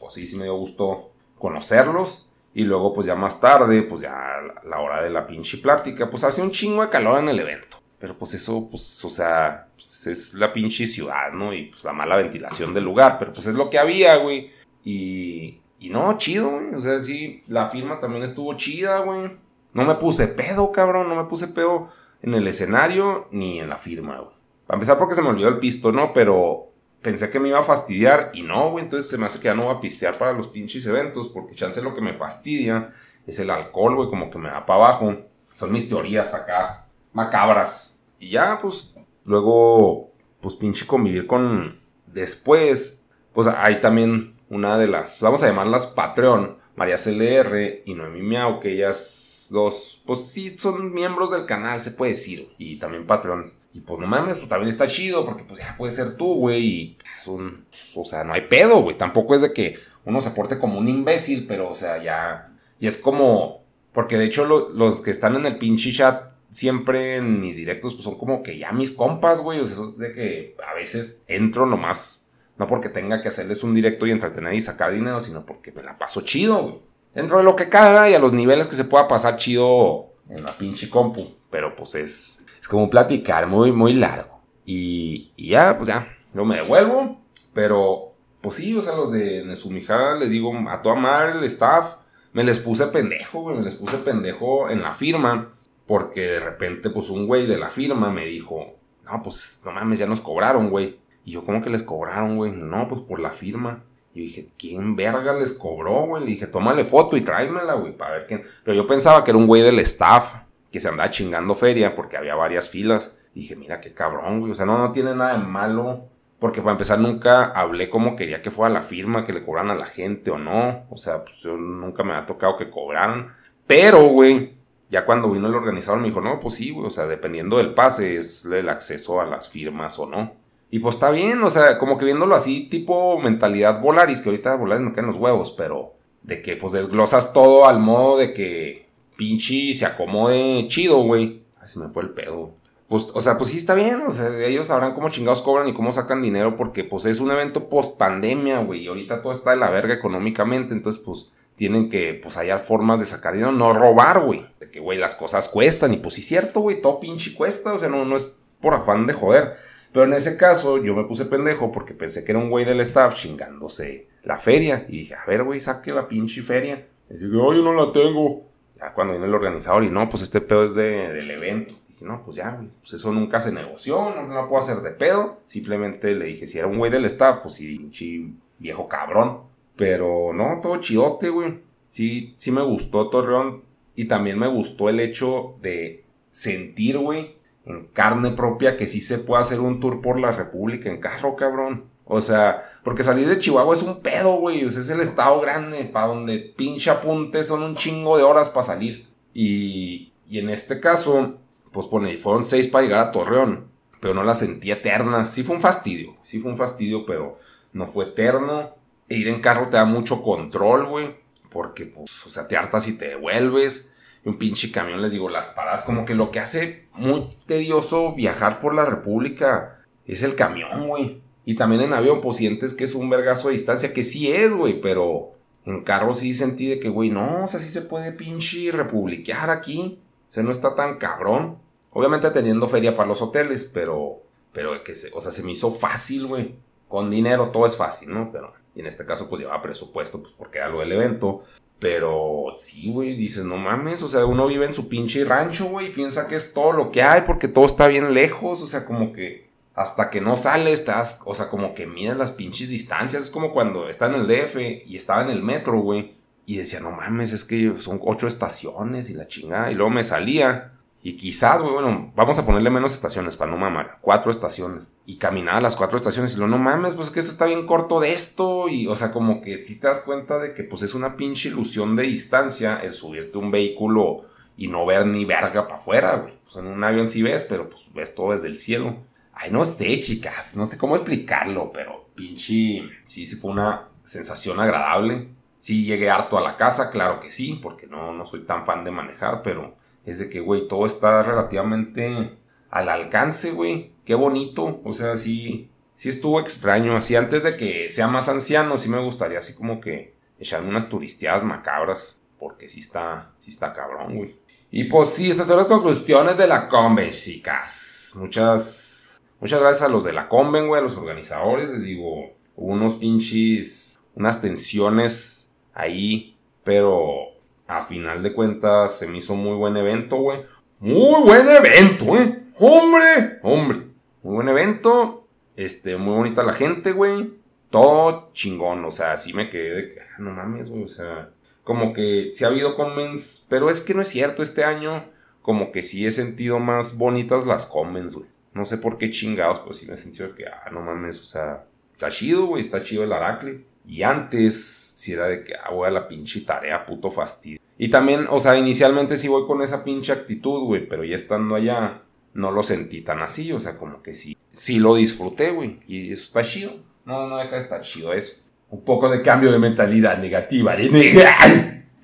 pues 0.00 0.14
sí, 0.14 0.26
sí 0.26 0.36
me 0.36 0.44
dio 0.44 0.56
gusto 0.56 1.12
conocerlos. 1.38 2.26
Y 2.54 2.64
luego, 2.64 2.92
pues 2.92 3.06
ya 3.06 3.14
más 3.14 3.40
tarde, 3.40 3.82
pues 3.82 4.00
ya 4.00 4.14
a 4.14 4.64
la 4.64 4.80
hora 4.80 5.02
de 5.02 5.10
la 5.10 5.26
pinche 5.26 5.58
plática, 5.58 6.10
pues 6.10 6.24
hace 6.24 6.42
un 6.42 6.50
chingo 6.50 6.82
de 6.82 6.88
calor 6.88 7.18
en 7.18 7.28
el 7.28 7.38
evento. 7.40 7.78
Pero 7.98 8.16
pues 8.16 8.34
eso, 8.34 8.68
pues, 8.70 9.04
o 9.04 9.10
sea, 9.10 9.68
pues 9.74 10.06
es 10.06 10.34
la 10.34 10.52
pinche 10.52 10.86
ciudad, 10.86 11.32
¿no? 11.32 11.52
Y 11.52 11.64
pues 11.64 11.84
la 11.84 11.92
mala 11.92 12.16
ventilación 12.16 12.72
del 12.72 12.84
lugar. 12.84 13.16
Pero 13.18 13.32
pues 13.32 13.46
es 13.46 13.54
lo 13.54 13.68
que 13.70 13.78
había, 13.78 14.16
güey. 14.16 14.52
Y, 14.84 15.60
y 15.78 15.90
no, 15.90 16.18
chido, 16.18 16.50
güey. 16.50 16.74
O 16.74 16.80
sea, 16.80 17.02
sí, 17.02 17.42
la 17.46 17.66
firma 17.70 18.00
también 18.00 18.24
estuvo 18.24 18.54
chida, 18.54 18.98
güey. 19.00 19.36
No 19.72 19.84
me 19.84 19.94
puse 19.94 20.26
pedo, 20.28 20.72
cabrón. 20.72 21.08
No 21.08 21.14
me 21.14 21.24
puse 21.24 21.48
pedo 21.48 21.88
en 22.22 22.34
el 22.34 22.46
escenario 22.48 23.28
ni 23.30 23.60
en 23.60 23.68
la 23.68 23.76
firma, 23.76 24.18
güey. 24.18 24.36
Para 24.66 24.76
empezar 24.76 24.98
porque 24.98 25.14
se 25.14 25.22
me 25.22 25.28
olvidó 25.28 25.48
el 25.48 25.58
pisto, 25.58 25.92
¿no? 25.92 26.12
Pero 26.12 26.72
pensé 27.00 27.30
que 27.30 27.38
me 27.38 27.48
iba 27.48 27.60
a 27.60 27.62
fastidiar 27.62 28.30
y 28.34 28.42
no, 28.42 28.70
güey. 28.70 28.84
Entonces 28.84 29.08
se 29.08 29.18
me 29.18 29.26
hace 29.26 29.38
que 29.38 29.46
ya 29.46 29.54
no 29.54 29.62
voy 29.62 29.76
a 29.76 29.80
pistear 29.80 30.18
para 30.18 30.32
los 30.32 30.48
pinches 30.48 30.84
eventos 30.86 31.28
porque 31.28 31.54
chance 31.54 31.80
lo 31.80 31.94
que 31.94 32.00
me 32.00 32.14
fastidia 32.14 32.92
es 33.26 33.38
el 33.38 33.50
alcohol, 33.50 33.94
güey. 33.94 34.08
Como 34.08 34.30
que 34.30 34.38
me 34.38 34.48
da 34.48 34.66
para 34.66 34.86
abajo. 34.86 35.16
Son 35.54 35.72
mis 35.72 35.88
teorías 35.88 36.34
acá 36.34 36.86
macabras. 37.12 38.06
Y 38.18 38.30
ya, 38.30 38.58
pues, 38.60 38.94
luego, 39.26 40.12
pues 40.40 40.56
pinche 40.56 40.86
convivir 40.86 41.26
con... 41.26 41.78
Después, 42.06 43.06
pues 43.32 43.46
ahí 43.46 43.80
también 43.80 44.37
una 44.50 44.78
de 44.78 44.86
las, 44.86 45.20
vamos 45.20 45.42
a 45.42 45.46
llamarlas 45.46 45.86
Patreon, 45.88 46.58
María 46.76 46.96
CLR 46.96 47.82
y 47.84 47.94
Noemí 47.94 48.22
Miau, 48.22 48.60
que 48.60 48.72
ellas 48.72 49.48
dos, 49.50 50.02
pues 50.06 50.26
sí, 50.26 50.56
son 50.58 50.92
miembros 50.92 51.30
del 51.30 51.46
canal, 51.46 51.82
se 51.82 51.92
puede 51.92 52.12
decir, 52.12 52.50
y 52.58 52.76
también 52.78 53.06
Patreons. 53.06 53.56
Y 53.72 53.80
pues 53.80 53.98
no 54.00 54.06
mames, 54.06 54.36
pues 54.36 54.48
también 54.48 54.68
está 54.68 54.86
chido, 54.86 55.24
porque 55.24 55.44
pues 55.44 55.60
ya 55.60 55.74
puede 55.76 55.92
ser 55.92 56.16
tú, 56.16 56.34
güey, 56.34 56.66
y 56.66 56.98
es 57.18 57.26
un, 57.26 57.64
o 57.94 58.04
sea, 58.04 58.24
no 58.24 58.32
hay 58.32 58.42
pedo, 58.42 58.82
güey, 58.82 58.96
tampoco 58.96 59.34
es 59.34 59.42
de 59.42 59.52
que 59.52 59.78
uno 60.04 60.20
se 60.20 60.30
porte 60.30 60.58
como 60.58 60.78
un 60.78 60.88
imbécil, 60.88 61.46
pero 61.46 61.70
o 61.70 61.74
sea, 61.74 62.02
ya, 62.02 62.52
y 62.80 62.86
es 62.86 62.96
como, 62.96 63.64
porque 63.92 64.16
de 64.16 64.24
hecho 64.24 64.44
los 64.44 65.00
que 65.00 65.10
están 65.10 65.36
en 65.36 65.46
el 65.46 65.58
pinche 65.58 65.92
chat 65.92 66.32
siempre 66.50 67.16
en 67.16 67.40
mis 67.40 67.56
directos, 67.56 67.94
pues 67.94 68.04
son 68.04 68.16
como 68.16 68.42
que 68.42 68.58
ya 68.58 68.72
mis 68.72 68.92
compas, 68.92 69.42
güey, 69.42 69.60
o 69.60 69.64
sea, 69.64 69.74
eso 69.74 69.86
es 69.86 69.98
de 69.98 70.14
que 70.14 70.56
a 70.66 70.74
veces 70.74 71.22
entro 71.26 71.66
nomás 71.66 72.27
no 72.58 72.66
porque 72.66 72.88
tenga 72.88 73.22
que 73.22 73.28
hacerles 73.28 73.62
un 73.62 73.74
directo 73.74 74.06
y 74.06 74.10
entretener 74.10 74.52
y 74.54 74.60
sacar 74.60 74.92
dinero, 74.92 75.20
sino 75.20 75.46
porque 75.46 75.72
me 75.72 75.82
la 75.82 75.96
paso 75.96 76.20
chido, 76.22 76.62
güey. 76.62 76.88
Dentro 77.14 77.38
de 77.38 77.44
lo 77.44 77.56
que 77.56 77.68
caga 77.68 78.10
y 78.10 78.14
a 78.14 78.18
los 78.18 78.32
niveles 78.32 78.66
que 78.66 78.76
se 78.76 78.84
pueda 78.84 79.08
pasar 79.08 79.38
chido 79.38 80.12
en 80.28 80.44
la 80.44 80.56
pinche 80.56 80.90
compu. 80.90 81.36
Pero 81.50 81.74
pues 81.74 81.94
es, 81.94 82.44
es 82.60 82.68
como 82.68 82.90
platicar 82.90 83.46
muy, 83.46 83.72
muy 83.72 83.94
largo. 83.94 84.42
Y, 84.66 85.32
ya, 85.36 85.76
pues 85.76 85.88
ya, 85.88 86.14
yo 86.34 86.44
me 86.44 86.56
devuelvo. 86.56 87.20
Pero, 87.54 88.10
pues 88.40 88.56
sí, 88.56 88.76
o 88.76 88.82
sea, 88.82 88.94
los 88.94 89.12
de 89.12 89.44
Nesumijara 89.44 90.16
les 90.16 90.30
digo 90.30 90.52
a 90.68 90.82
toda 90.82 90.96
madre 90.96 91.38
el 91.38 91.44
staff. 91.44 91.94
Me 92.32 92.44
les 92.44 92.58
puse 92.58 92.86
pendejo, 92.88 93.40
güey. 93.40 93.56
Me 93.56 93.64
les 93.64 93.74
puse 93.74 93.96
pendejo 93.98 94.68
en 94.68 94.82
la 94.82 94.92
firma. 94.92 95.54
Porque 95.86 96.20
de 96.20 96.40
repente, 96.40 96.90
pues 96.90 97.08
un 97.08 97.26
güey 97.26 97.46
de 97.46 97.56
la 97.56 97.70
firma 97.70 98.10
me 98.10 98.26
dijo, 98.26 98.76
no, 99.06 99.22
pues 99.22 99.62
no 99.64 99.72
mames, 99.72 99.98
ya 99.98 100.06
nos 100.06 100.20
cobraron, 100.20 100.68
güey. 100.68 100.98
Y 101.28 101.32
yo, 101.32 101.42
¿cómo 101.42 101.60
que 101.60 101.68
les 101.68 101.82
cobraron, 101.82 102.38
güey? 102.38 102.52
No, 102.52 102.88
pues 102.88 103.02
por 103.02 103.20
la 103.20 103.32
firma. 103.32 103.84
Y 104.14 104.22
dije, 104.22 104.48
¿quién 104.56 104.96
verga 104.96 105.34
les 105.34 105.52
cobró, 105.52 106.06
güey? 106.06 106.24
Le 106.24 106.30
dije, 106.30 106.46
tómale 106.46 106.86
foto 106.86 107.18
y 107.18 107.20
tráemela, 107.20 107.74
güey, 107.74 107.94
para 107.94 108.12
ver 108.12 108.26
quién. 108.26 108.44
Pero 108.64 108.74
yo 108.74 108.86
pensaba 108.86 109.22
que 109.22 109.32
era 109.32 109.36
un 109.36 109.46
güey 109.46 109.60
del 109.60 109.78
staff 109.80 110.32
que 110.72 110.80
se 110.80 110.88
andaba 110.88 111.10
chingando 111.10 111.54
feria 111.54 111.94
porque 111.94 112.16
había 112.16 112.34
varias 112.34 112.70
filas. 112.70 113.18
Y 113.34 113.40
dije, 113.40 113.56
mira 113.56 113.78
qué 113.78 113.92
cabrón, 113.92 114.40
güey. 114.40 114.52
O 114.52 114.54
sea, 114.54 114.64
no, 114.64 114.78
no 114.78 114.90
tiene 114.90 115.14
nada 115.14 115.36
de 115.36 115.44
malo. 115.44 116.06
Porque 116.38 116.62
para 116.62 116.72
empezar 116.72 116.98
nunca 116.98 117.44
hablé 117.50 117.90
como 117.90 118.16
quería 118.16 118.40
que 118.40 118.50
fuera 118.50 118.72
la 118.72 118.82
firma, 118.82 119.26
que 119.26 119.34
le 119.34 119.44
cobraran 119.44 119.72
a 119.72 119.74
la 119.74 119.86
gente 119.86 120.30
o 120.30 120.38
no. 120.38 120.86
O 120.88 120.96
sea, 120.96 121.24
pues 121.24 121.40
yo 121.40 121.58
nunca 121.58 122.04
me 122.04 122.14
ha 122.14 122.24
tocado 122.24 122.56
que 122.56 122.70
cobraran. 122.70 123.34
Pero, 123.66 124.02
güey, 124.04 124.54
ya 124.88 125.04
cuando 125.04 125.30
vino 125.30 125.46
el 125.46 125.54
organizador 125.54 126.00
me 126.00 126.08
dijo, 126.08 126.22
no, 126.22 126.40
pues 126.40 126.54
sí, 126.54 126.70
güey. 126.70 126.86
O 126.86 126.90
sea, 126.90 127.06
dependiendo 127.06 127.58
del 127.58 127.74
pase 127.74 128.16
es 128.16 128.46
el 128.46 128.70
acceso 128.70 129.20
a 129.20 129.26
las 129.26 129.50
firmas 129.50 129.98
o 129.98 130.06
no. 130.06 130.47
Y 130.70 130.80
pues 130.80 130.96
está 130.96 131.10
bien, 131.10 131.42
o 131.42 131.50
sea, 131.50 131.78
como 131.78 131.96
que 131.96 132.04
viéndolo 132.04 132.34
así, 132.34 132.68
tipo 132.68 133.18
mentalidad 133.18 133.80
Volaris, 133.80 134.20
que 134.20 134.28
ahorita 134.28 134.54
Volaris 134.56 134.84
me 134.84 134.92
caen 134.92 135.06
los 135.06 135.16
huevos, 135.16 135.50
pero 135.52 135.94
de 136.22 136.42
que 136.42 136.56
pues 136.56 136.72
desglosas 136.72 137.32
todo 137.32 137.66
al 137.66 137.78
modo 137.78 138.18
de 138.18 138.34
que 138.34 138.86
pinche 139.16 139.72
se 139.72 139.86
acomode 139.86 140.66
chido, 140.68 141.02
güey. 141.02 141.42
Ay, 141.60 141.68
se 141.68 141.78
me 141.78 141.88
fue 141.88 142.02
el 142.02 142.10
pedo. 142.10 142.50
Pues, 142.88 143.08
o 143.12 143.20
sea, 143.20 143.36
pues 143.36 143.50
sí 143.50 143.58
está 143.58 143.74
bien, 143.74 144.00
o 144.06 144.10
sea, 144.10 144.34
ellos 144.46 144.68
sabrán 144.68 144.94
cómo 144.94 145.10
chingados 145.10 145.42
cobran 145.42 145.68
y 145.68 145.74
cómo 145.74 145.92
sacan 145.92 146.22
dinero, 146.22 146.56
porque 146.56 146.84
pues 146.84 147.04
es 147.04 147.20
un 147.20 147.30
evento 147.30 147.68
post 147.68 147.98
pandemia, 147.98 148.60
güey, 148.60 148.84
y 148.84 148.88
ahorita 148.88 149.20
todo 149.20 149.32
está 149.32 149.50
de 149.50 149.58
la 149.58 149.68
verga 149.68 149.92
económicamente, 149.92 150.72
entonces 150.72 151.02
pues 151.02 151.30
tienen 151.54 151.90
que 151.90 152.14
pues 152.14 152.38
hallar 152.38 152.60
formas 152.60 153.00
de 153.00 153.04
sacar 153.04 153.34
dinero, 153.34 153.52
no 153.52 153.74
robar, 153.74 154.20
güey. 154.20 154.46
De 154.58 154.70
que, 154.70 154.80
güey, 154.80 154.96
las 154.96 155.14
cosas 155.14 155.50
cuestan, 155.50 155.92
y 155.92 155.98
pues 155.98 156.14
sí 156.14 156.22
cierto, 156.22 156.60
güey, 156.60 156.80
todo 156.80 156.98
pinche 156.98 157.34
cuesta, 157.34 157.74
o 157.74 157.78
sea, 157.78 157.90
no, 157.90 158.06
no 158.06 158.16
es 158.16 158.30
por 158.60 158.72
afán 158.72 159.06
de 159.06 159.12
joder. 159.12 159.56
Pero 159.92 160.04
en 160.04 160.12
ese 160.12 160.36
caso 160.36 160.82
yo 160.82 160.94
me 160.94 161.04
puse 161.04 161.24
pendejo 161.24 161.72
porque 161.72 161.94
pensé 161.94 162.24
que 162.24 162.32
era 162.32 162.38
un 162.38 162.50
güey 162.50 162.64
del 162.64 162.80
staff 162.80 163.14
chingándose 163.14 164.08
la 164.22 164.38
feria. 164.38 164.86
Y 164.88 164.98
dije, 164.98 165.14
a 165.14 165.24
ver, 165.26 165.44
güey, 165.44 165.60
saque 165.60 165.92
la 165.92 166.08
pinche 166.08 166.42
feria. 166.42 166.86
Y 167.10 167.14
dije, 167.14 167.36
oye, 167.36 167.62
no 167.62 167.72
la 167.72 167.92
tengo. 167.92 168.46
Ya 168.76 168.92
cuando 168.92 169.14
vino 169.14 169.24
el 169.24 169.34
organizador 169.34 169.84
y 169.84 169.90
no, 169.90 170.08
pues 170.08 170.22
este 170.22 170.40
pedo 170.40 170.62
es 170.62 170.74
de, 170.74 171.12
del 171.12 171.30
evento. 171.30 171.74
Dije, 171.88 172.04
no, 172.04 172.22
pues 172.22 172.36
ya, 172.36 172.50
güey, 172.50 172.68
pues 172.80 172.92
eso 172.92 173.12
nunca 173.12 173.40
se 173.40 173.52
negoció, 173.52 174.14
no, 174.14 174.32
la 174.32 174.46
puedo 174.46 174.60
hacer 174.60 174.82
de 174.82 174.92
pedo. 174.92 175.40
Simplemente 175.46 176.14
le 176.14 176.26
dije, 176.26 176.46
si 176.46 176.58
era 176.58 176.68
un 176.68 176.78
güey 176.78 176.92
del 176.92 177.04
staff, 177.06 177.38
pues 177.38 177.54
sí, 177.54 177.76
pinche 177.78 178.30
viejo 178.58 178.86
cabrón. 178.86 179.40
Pero 179.74 180.32
no, 180.32 180.60
todo 180.62 180.76
chidote, 180.78 181.30
güey. 181.30 181.58
Sí, 181.88 182.34
sí 182.36 182.52
me 182.52 182.62
gustó 182.62 183.08
Torreón. 183.08 183.62
Y 183.96 184.04
también 184.04 184.38
me 184.38 184.46
gustó 184.46 184.88
el 184.88 185.00
hecho 185.00 185.56
de 185.60 186.04
sentir, 186.30 186.98
güey, 186.98 187.34
en 187.68 187.86
carne 187.88 188.30
propia 188.30 188.76
que 188.76 188.86
sí 188.86 189.00
se 189.00 189.18
puede 189.18 189.42
hacer 189.42 189.60
un 189.60 189.80
tour 189.80 190.00
por 190.00 190.18
la 190.18 190.32
República 190.32 190.90
en 190.90 191.00
carro, 191.00 191.36
cabrón. 191.36 191.84
O 192.04 192.20
sea, 192.20 192.62
porque 192.82 193.02
salir 193.02 193.28
de 193.28 193.38
Chihuahua 193.38 193.74
es 193.74 193.82
un 193.82 194.00
pedo, 194.00 194.36
güey. 194.36 194.64
O 194.64 194.70
sea, 194.70 194.80
es 194.80 194.88
el 194.88 195.00
estado 195.00 195.40
grande, 195.40 195.84
para 195.84 196.06
donde 196.06 196.38
pinche 196.38 196.90
apunte 196.90 197.44
son 197.44 197.62
un 197.62 197.76
chingo 197.76 198.16
de 198.16 198.22
horas 198.22 198.48
para 198.48 198.62
salir. 198.62 199.06
Y, 199.34 200.12
y 200.26 200.38
en 200.38 200.48
este 200.48 200.80
caso, 200.80 201.36
pues 201.70 201.86
pone, 201.86 202.16
fueron 202.16 202.46
seis 202.46 202.66
para 202.66 202.84
llegar 202.84 203.00
a 203.00 203.12
Torreón. 203.12 203.68
Pero 204.00 204.14
no 204.14 204.24
la 204.24 204.34
sentí 204.34 204.70
eterna. 204.70 205.24
Sí 205.26 205.42
fue 205.42 205.56
un 205.56 205.62
fastidio, 205.62 206.14
sí 206.22 206.40
fue 206.40 206.50
un 206.50 206.56
fastidio, 206.56 207.04
pero 207.04 207.38
no 207.74 207.86
fue 207.86 208.06
eterno. 208.06 208.70
E 209.08 209.16
ir 209.16 209.28
en 209.28 209.40
carro 209.40 209.68
te 209.68 209.76
da 209.76 209.84
mucho 209.84 210.22
control, 210.22 210.86
güey. 210.86 211.16
Porque, 211.50 211.84
pues, 211.86 212.26
o 212.26 212.30
sea, 212.30 212.48
te 212.48 212.56
hartas 212.56 212.88
y 212.88 212.96
te 212.96 213.08
devuelves 213.08 213.94
un 214.24 214.38
pinche 214.38 214.70
camión, 214.70 215.00
les 215.00 215.12
digo, 215.12 215.28
las 215.28 215.48
paradas, 215.48 215.82
como 215.82 216.04
que 216.04 216.14
lo 216.14 216.30
que 216.30 216.40
hace 216.40 216.88
muy 216.92 217.30
tedioso 217.46 218.14
viajar 218.14 218.60
por 218.60 218.74
la 218.74 218.84
República 218.84 219.84
es 220.06 220.22
el 220.22 220.34
camión, 220.34 220.88
güey. 220.88 221.22
Y 221.44 221.54
también 221.54 221.82
en 221.82 221.92
avión, 221.92 222.20
pues 222.20 222.36
sientes 222.36 222.74
que 222.74 222.84
es 222.84 222.94
un 222.94 223.08
vergazo 223.08 223.48
de 223.48 223.54
distancia, 223.54 223.94
que 223.94 224.02
sí 224.02 224.30
es, 224.30 224.52
güey, 224.52 224.80
pero 224.80 225.32
en 225.64 225.82
carro 225.82 226.12
sí 226.12 226.34
sentí 226.34 226.68
de 226.68 226.80
que, 226.80 226.88
güey, 226.88 227.10
no, 227.10 227.44
o 227.44 227.48
sea, 227.48 227.60
sí 227.60 227.70
se 227.70 227.82
puede 227.82 228.12
pinche 228.12 228.70
republiquear 228.70 229.50
aquí. 229.50 229.98
O 230.28 230.32
sea, 230.32 230.42
no 230.42 230.50
está 230.50 230.74
tan 230.74 230.98
cabrón. 230.98 231.58
Obviamente 231.90 232.30
teniendo 232.30 232.66
feria 232.66 232.94
para 232.94 233.08
los 233.08 233.22
hoteles, 233.22 233.64
pero, 233.64 234.22
pero 234.52 234.82
que 234.84 234.94
se, 234.94 235.10
o 235.14 235.20
sea, 235.22 235.32
se 235.32 235.42
me 235.42 235.52
hizo 235.52 235.70
fácil, 235.70 236.26
güey. 236.26 236.54
Con 236.86 237.10
dinero 237.10 237.50
todo 237.50 237.66
es 237.66 237.76
fácil, 237.76 238.12
¿no? 238.12 238.30
Pero 238.30 238.52
y 238.78 238.80
en 238.80 238.86
este 238.86 239.04
caso, 239.04 239.28
pues 239.28 239.40
llevaba 239.40 239.60
presupuesto, 239.60 240.20
pues 240.20 240.32
porque 240.32 240.58
era 240.58 240.68
lo 240.68 240.78
del 240.78 240.92
evento. 240.92 241.42
Pero 241.78 242.46
sí, 242.56 242.90
güey, 242.90 243.14
dices, 243.14 243.44
no 243.44 243.56
mames, 243.56 244.02
o 244.02 244.08
sea, 244.08 244.26
uno 244.26 244.46
vive 244.48 244.66
en 244.66 244.74
su 244.74 244.88
pinche 244.88 245.24
rancho, 245.24 245.66
güey, 245.66 245.86
y 245.86 245.92
piensa 245.92 246.26
que 246.26 246.34
es 246.34 246.52
todo 246.52 246.72
lo 246.72 246.90
que 246.90 247.02
hay 247.02 247.22
porque 247.22 247.46
todo 247.46 247.66
está 247.66 247.86
bien 247.86 248.14
lejos, 248.14 248.62
o 248.62 248.66
sea, 248.66 248.84
como 248.84 249.12
que 249.12 249.48
hasta 249.74 250.10
que 250.10 250.20
no 250.20 250.36
sales, 250.36 250.80
estás, 250.80 251.22
o 251.24 251.36
sea, 251.36 251.48
como 251.48 251.74
que 251.74 251.86
mides 251.86 252.16
las 252.16 252.32
pinches 252.32 252.70
distancias, 252.70 253.22
es 253.22 253.30
como 253.30 253.52
cuando 253.52 253.88
está 253.88 254.06
en 254.06 254.14
el 254.14 254.26
DF 254.26 254.56
y 254.86 254.96
estaba 254.96 255.22
en 255.22 255.30
el 255.30 255.40
metro, 255.40 255.80
güey, 255.80 256.14
y 256.46 256.56
decía, 256.56 256.80
no 256.80 256.90
mames, 256.90 257.32
es 257.32 257.44
que 257.44 257.72
son 257.78 258.00
ocho 258.02 258.26
estaciones 258.26 259.08
y 259.08 259.14
la 259.14 259.28
chingada, 259.28 259.70
y 259.70 259.74
luego 259.74 259.90
me 259.90 260.02
salía 260.02 260.72
y 261.08 261.16
quizás, 261.16 261.62
bueno, 261.62 262.12
vamos 262.14 262.38
a 262.38 262.44
ponerle 262.44 262.68
menos 262.68 262.92
estaciones 262.92 263.34
para 263.34 263.50
no 263.50 263.56
mamar. 263.56 263.96
Cuatro 264.02 264.30
estaciones. 264.30 264.94
Y 265.06 265.16
caminaba 265.16 265.56
a 265.56 265.62
las 265.62 265.74
cuatro 265.74 265.96
estaciones 265.96 266.34
y 266.34 266.36
lo 266.36 266.46
no 266.46 266.58
mames, 266.58 266.94
pues 266.94 267.06
es 267.06 267.14
que 267.14 267.20
esto 267.20 267.32
está 267.32 267.46
bien 267.46 267.66
corto 267.66 267.98
de 267.98 268.12
esto. 268.12 268.68
Y, 268.68 268.86
o 268.88 268.94
sea, 268.94 269.10
como 269.10 269.40
que 269.40 269.64
si 269.64 269.80
te 269.80 269.86
das 269.86 270.02
cuenta 270.02 270.36
de 270.36 270.52
que 270.52 270.64
pues 270.64 270.82
es 270.82 270.94
una 270.94 271.16
pinche 271.16 271.48
ilusión 271.48 271.96
de 271.96 272.02
distancia 272.02 272.76
el 272.82 272.92
subirte 272.92 273.38
un 273.38 273.50
vehículo 273.50 274.26
y 274.58 274.68
no 274.68 274.84
ver 274.84 275.06
ni 275.06 275.24
verga 275.24 275.66
para 275.66 275.76
afuera, 275.76 276.16
güey. 276.16 276.34
Pues 276.44 276.56
en 276.56 276.66
un 276.66 276.84
avión 276.84 277.08
sí 277.08 277.22
ves, 277.22 277.42
pero 277.44 277.70
pues 277.70 277.90
ves 277.94 278.14
todo 278.14 278.32
desde 278.32 278.48
el 278.48 278.58
cielo. 278.58 278.98
Ay, 279.32 279.50
no 279.50 279.64
sé, 279.64 279.98
chicas, 279.98 280.58
no 280.58 280.66
sé 280.66 280.76
cómo 280.76 280.94
explicarlo, 280.94 281.72
pero 281.72 282.10
pinche, 282.14 282.82
sí, 283.06 283.24
sí 283.24 283.36
fue 283.36 283.52
una 283.52 283.86
sensación 284.02 284.60
agradable. 284.60 285.28
Sí 285.58 285.86
llegué 285.86 286.10
harto 286.10 286.36
a 286.36 286.42
la 286.42 286.58
casa, 286.58 286.90
claro 286.90 287.18
que 287.18 287.30
sí, 287.30 287.58
porque 287.62 287.86
no, 287.86 288.12
no 288.12 288.26
soy 288.26 288.40
tan 288.40 288.66
fan 288.66 288.84
de 288.84 288.90
manejar, 288.90 289.40
pero 289.40 289.78
es 290.04 290.18
de 290.18 290.30
que, 290.30 290.40
güey, 290.40 290.68
todo 290.68 290.86
está 290.86 291.22
relativamente 291.22 292.36
al 292.70 292.88
alcance, 292.88 293.52
güey. 293.52 293.92
Qué 294.04 294.14
bonito. 294.14 294.80
O 294.84 294.92
sea, 294.92 295.16
sí, 295.16 295.70
sí 295.94 296.08
estuvo 296.08 296.40
extraño. 296.40 296.96
Así 296.96 297.16
antes 297.16 297.42
de 297.42 297.56
que 297.56 297.88
sea 297.88 298.08
más 298.08 298.28
anciano, 298.28 298.78
sí 298.78 298.88
me 298.88 299.02
gustaría 299.02 299.38
así 299.38 299.54
como 299.54 299.80
que 299.80 300.14
echarme 300.38 300.70
unas 300.70 300.88
turisteadas 300.88 301.44
macabras. 301.44 302.22
Porque 302.38 302.68
sí 302.68 302.80
está, 302.80 303.32
sí 303.38 303.50
está 303.50 303.72
cabrón, 303.72 304.16
güey. 304.16 304.36
Y 304.70 304.84
pues 304.84 305.08
sí, 305.10 305.30
estas 305.30 305.46
son 305.46 305.56
las 305.56 305.66
conclusiones 305.66 306.36
de 306.36 306.46
la 306.46 306.68
Conven, 306.68 307.10
chicas. 307.10 308.12
Muchas, 308.14 309.20
muchas 309.40 309.60
gracias 309.60 309.82
a 309.82 309.92
los 309.92 310.04
de 310.04 310.12
la 310.12 310.28
Conven, 310.28 310.68
güey, 310.68 310.78
a 310.78 310.82
los 310.82 310.96
organizadores. 310.96 311.68
Les 311.68 311.84
digo, 311.84 312.32
unos 312.54 312.94
pinches, 312.96 313.98
unas 314.14 314.40
tensiones 314.40 315.50
ahí. 315.74 316.36
Pero 316.64 317.27
a 317.68 317.82
final 317.82 318.22
de 318.22 318.32
cuentas 318.32 318.98
se 318.98 319.06
me 319.06 319.18
hizo 319.18 319.36
muy 319.36 319.56
buen 319.56 319.76
evento, 319.76 320.16
güey. 320.16 320.40
Muy 320.80 321.22
buen 321.22 321.48
evento, 321.48 322.16
¿eh? 322.16 322.42
Hombre, 322.58 323.38
hombre. 323.42 323.82
Muy 324.22 324.34
buen 324.36 324.48
evento. 324.48 325.26
Este, 325.54 325.96
muy 325.96 326.14
bonita 326.14 326.42
la 326.42 326.54
gente, 326.54 326.92
güey. 326.92 327.34
Todo 327.70 328.30
chingón, 328.32 328.84
o 328.86 328.90
sea, 328.90 329.18
sí 329.18 329.34
me 329.34 329.50
quedé 329.50 329.74
de 329.74 329.88
que, 329.90 330.00
ah, 330.00 330.16
no 330.18 330.30
mames, 330.30 330.70
güey, 330.70 330.84
o 330.84 330.88
sea, 330.88 331.30
como 331.62 331.92
que 331.92 332.30
sí 332.32 332.44
ha 332.44 332.48
habido 332.48 332.74
comments, 332.74 333.46
pero 333.50 333.68
es 333.68 333.82
que 333.82 333.92
no 333.92 334.00
es 334.00 334.08
cierto, 334.08 334.42
este 334.42 334.64
año 334.64 335.04
como 335.42 335.70
que 335.70 335.82
sí 335.82 336.06
he 336.06 336.10
sentido 336.10 336.60
más 336.60 336.96
bonitas 336.96 337.44
las 337.44 337.66
comments, 337.66 338.14
güey. 338.14 338.26
No 338.54 338.64
sé 338.64 338.78
por 338.78 338.96
qué 338.96 339.10
chingados, 339.10 339.60
pues 339.60 339.76
sí 339.76 339.86
me 339.86 339.94
he 339.94 339.96
sentido 339.98 340.28
de 340.28 340.34
que, 340.34 340.46
ah, 340.46 340.70
no 340.72 340.80
mames, 340.80 341.20
o 341.20 341.24
sea, 341.24 341.66
está 341.92 342.08
chido, 342.08 342.46
güey, 342.46 342.62
está 342.62 342.80
chido 342.80 343.04
el 343.04 343.12
Aracle. 343.12 343.66
Y 343.88 344.02
antes, 344.02 344.92
si 344.96 345.14
era 345.14 345.28
de 345.28 345.42
que, 345.42 345.54
ah, 345.54 345.70
voy 345.72 345.88
a 345.88 345.90
la 345.90 346.06
pinche 346.06 346.42
tarea, 346.42 346.84
puto 346.84 347.10
fastidio. 347.10 347.58
Y 347.78 347.88
también, 347.88 348.26
o 348.28 348.38
sea, 348.38 348.54
inicialmente 348.58 349.16
sí 349.16 349.28
voy 349.28 349.46
con 349.46 349.62
esa 349.62 349.82
pinche 349.82 350.12
actitud, 350.12 350.64
güey, 350.64 350.86
pero 350.86 351.04
ya 351.04 351.16
estando 351.16 351.54
allá, 351.54 352.02
no 352.34 352.52
lo 352.52 352.62
sentí 352.62 353.00
tan 353.00 353.22
así, 353.22 353.50
o 353.50 353.58
sea, 353.58 353.78
como 353.78 354.02
que 354.02 354.12
sí, 354.12 354.36
sí 354.52 354.78
lo 354.78 354.96
disfruté, 354.96 355.52
güey, 355.52 355.80
y 355.88 356.12
eso 356.12 356.24
está 356.24 356.42
chido. 356.42 356.72
No, 357.06 357.28
no 357.28 357.38
deja 357.38 357.52
de 357.52 357.58
estar 357.62 357.80
chido 357.80 358.12
eso. 358.12 358.34
Un 358.68 358.84
poco 358.84 359.08
de 359.08 359.22
cambio 359.22 359.50
de 359.50 359.58
mentalidad 359.58 360.18
negativa. 360.18 360.76
De... 360.76 361.24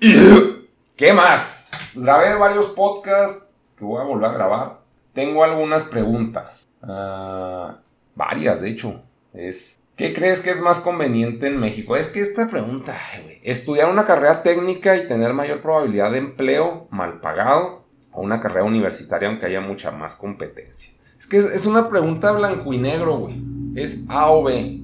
¿Qué 0.96 1.12
más? 1.12 1.70
Grabé 1.94 2.34
varios 2.36 2.68
podcasts 2.68 3.46
que 3.76 3.84
voy 3.84 4.00
a 4.00 4.04
volver 4.04 4.30
a 4.30 4.32
grabar. 4.32 4.80
Tengo 5.12 5.44
algunas 5.44 5.84
preguntas. 5.84 6.66
Uh, 6.80 7.74
varias, 8.14 8.62
de 8.62 8.70
hecho. 8.70 9.02
Es 9.34 9.78
¿Qué 9.96 10.12
crees 10.12 10.40
que 10.40 10.50
es 10.50 10.60
más 10.60 10.80
conveniente 10.80 11.46
en 11.46 11.60
México? 11.60 11.96
Es 11.96 12.08
que 12.08 12.20
esta 12.20 12.50
pregunta, 12.50 12.98
güey, 13.22 13.38
estudiar 13.44 13.90
una 13.90 14.04
carrera 14.04 14.42
técnica 14.42 14.96
y 14.96 15.06
tener 15.06 15.32
mayor 15.34 15.62
probabilidad 15.62 16.10
de 16.10 16.18
empleo 16.18 16.88
mal 16.90 17.20
pagado 17.20 17.84
o 18.10 18.22
una 18.22 18.40
carrera 18.40 18.64
universitaria 18.64 19.28
aunque 19.28 19.46
haya 19.46 19.60
mucha 19.60 19.92
más 19.92 20.16
competencia. 20.16 20.94
Es 21.16 21.28
que 21.28 21.36
es, 21.38 21.64
una 21.64 21.88
pregunta 21.88 22.32
blanco 22.32 22.72
y 22.72 22.78
negro, 22.78 23.18
güey. 23.18 23.40
Es 23.76 24.04
A 24.08 24.30
o 24.32 24.42
B. 24.42 24.80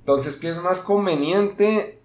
Entonces, 0.00 0.36
¿qué 0.36 0.50
es 0.50 0.62
más 0.62 0.80
conveniente? 0.80 1.98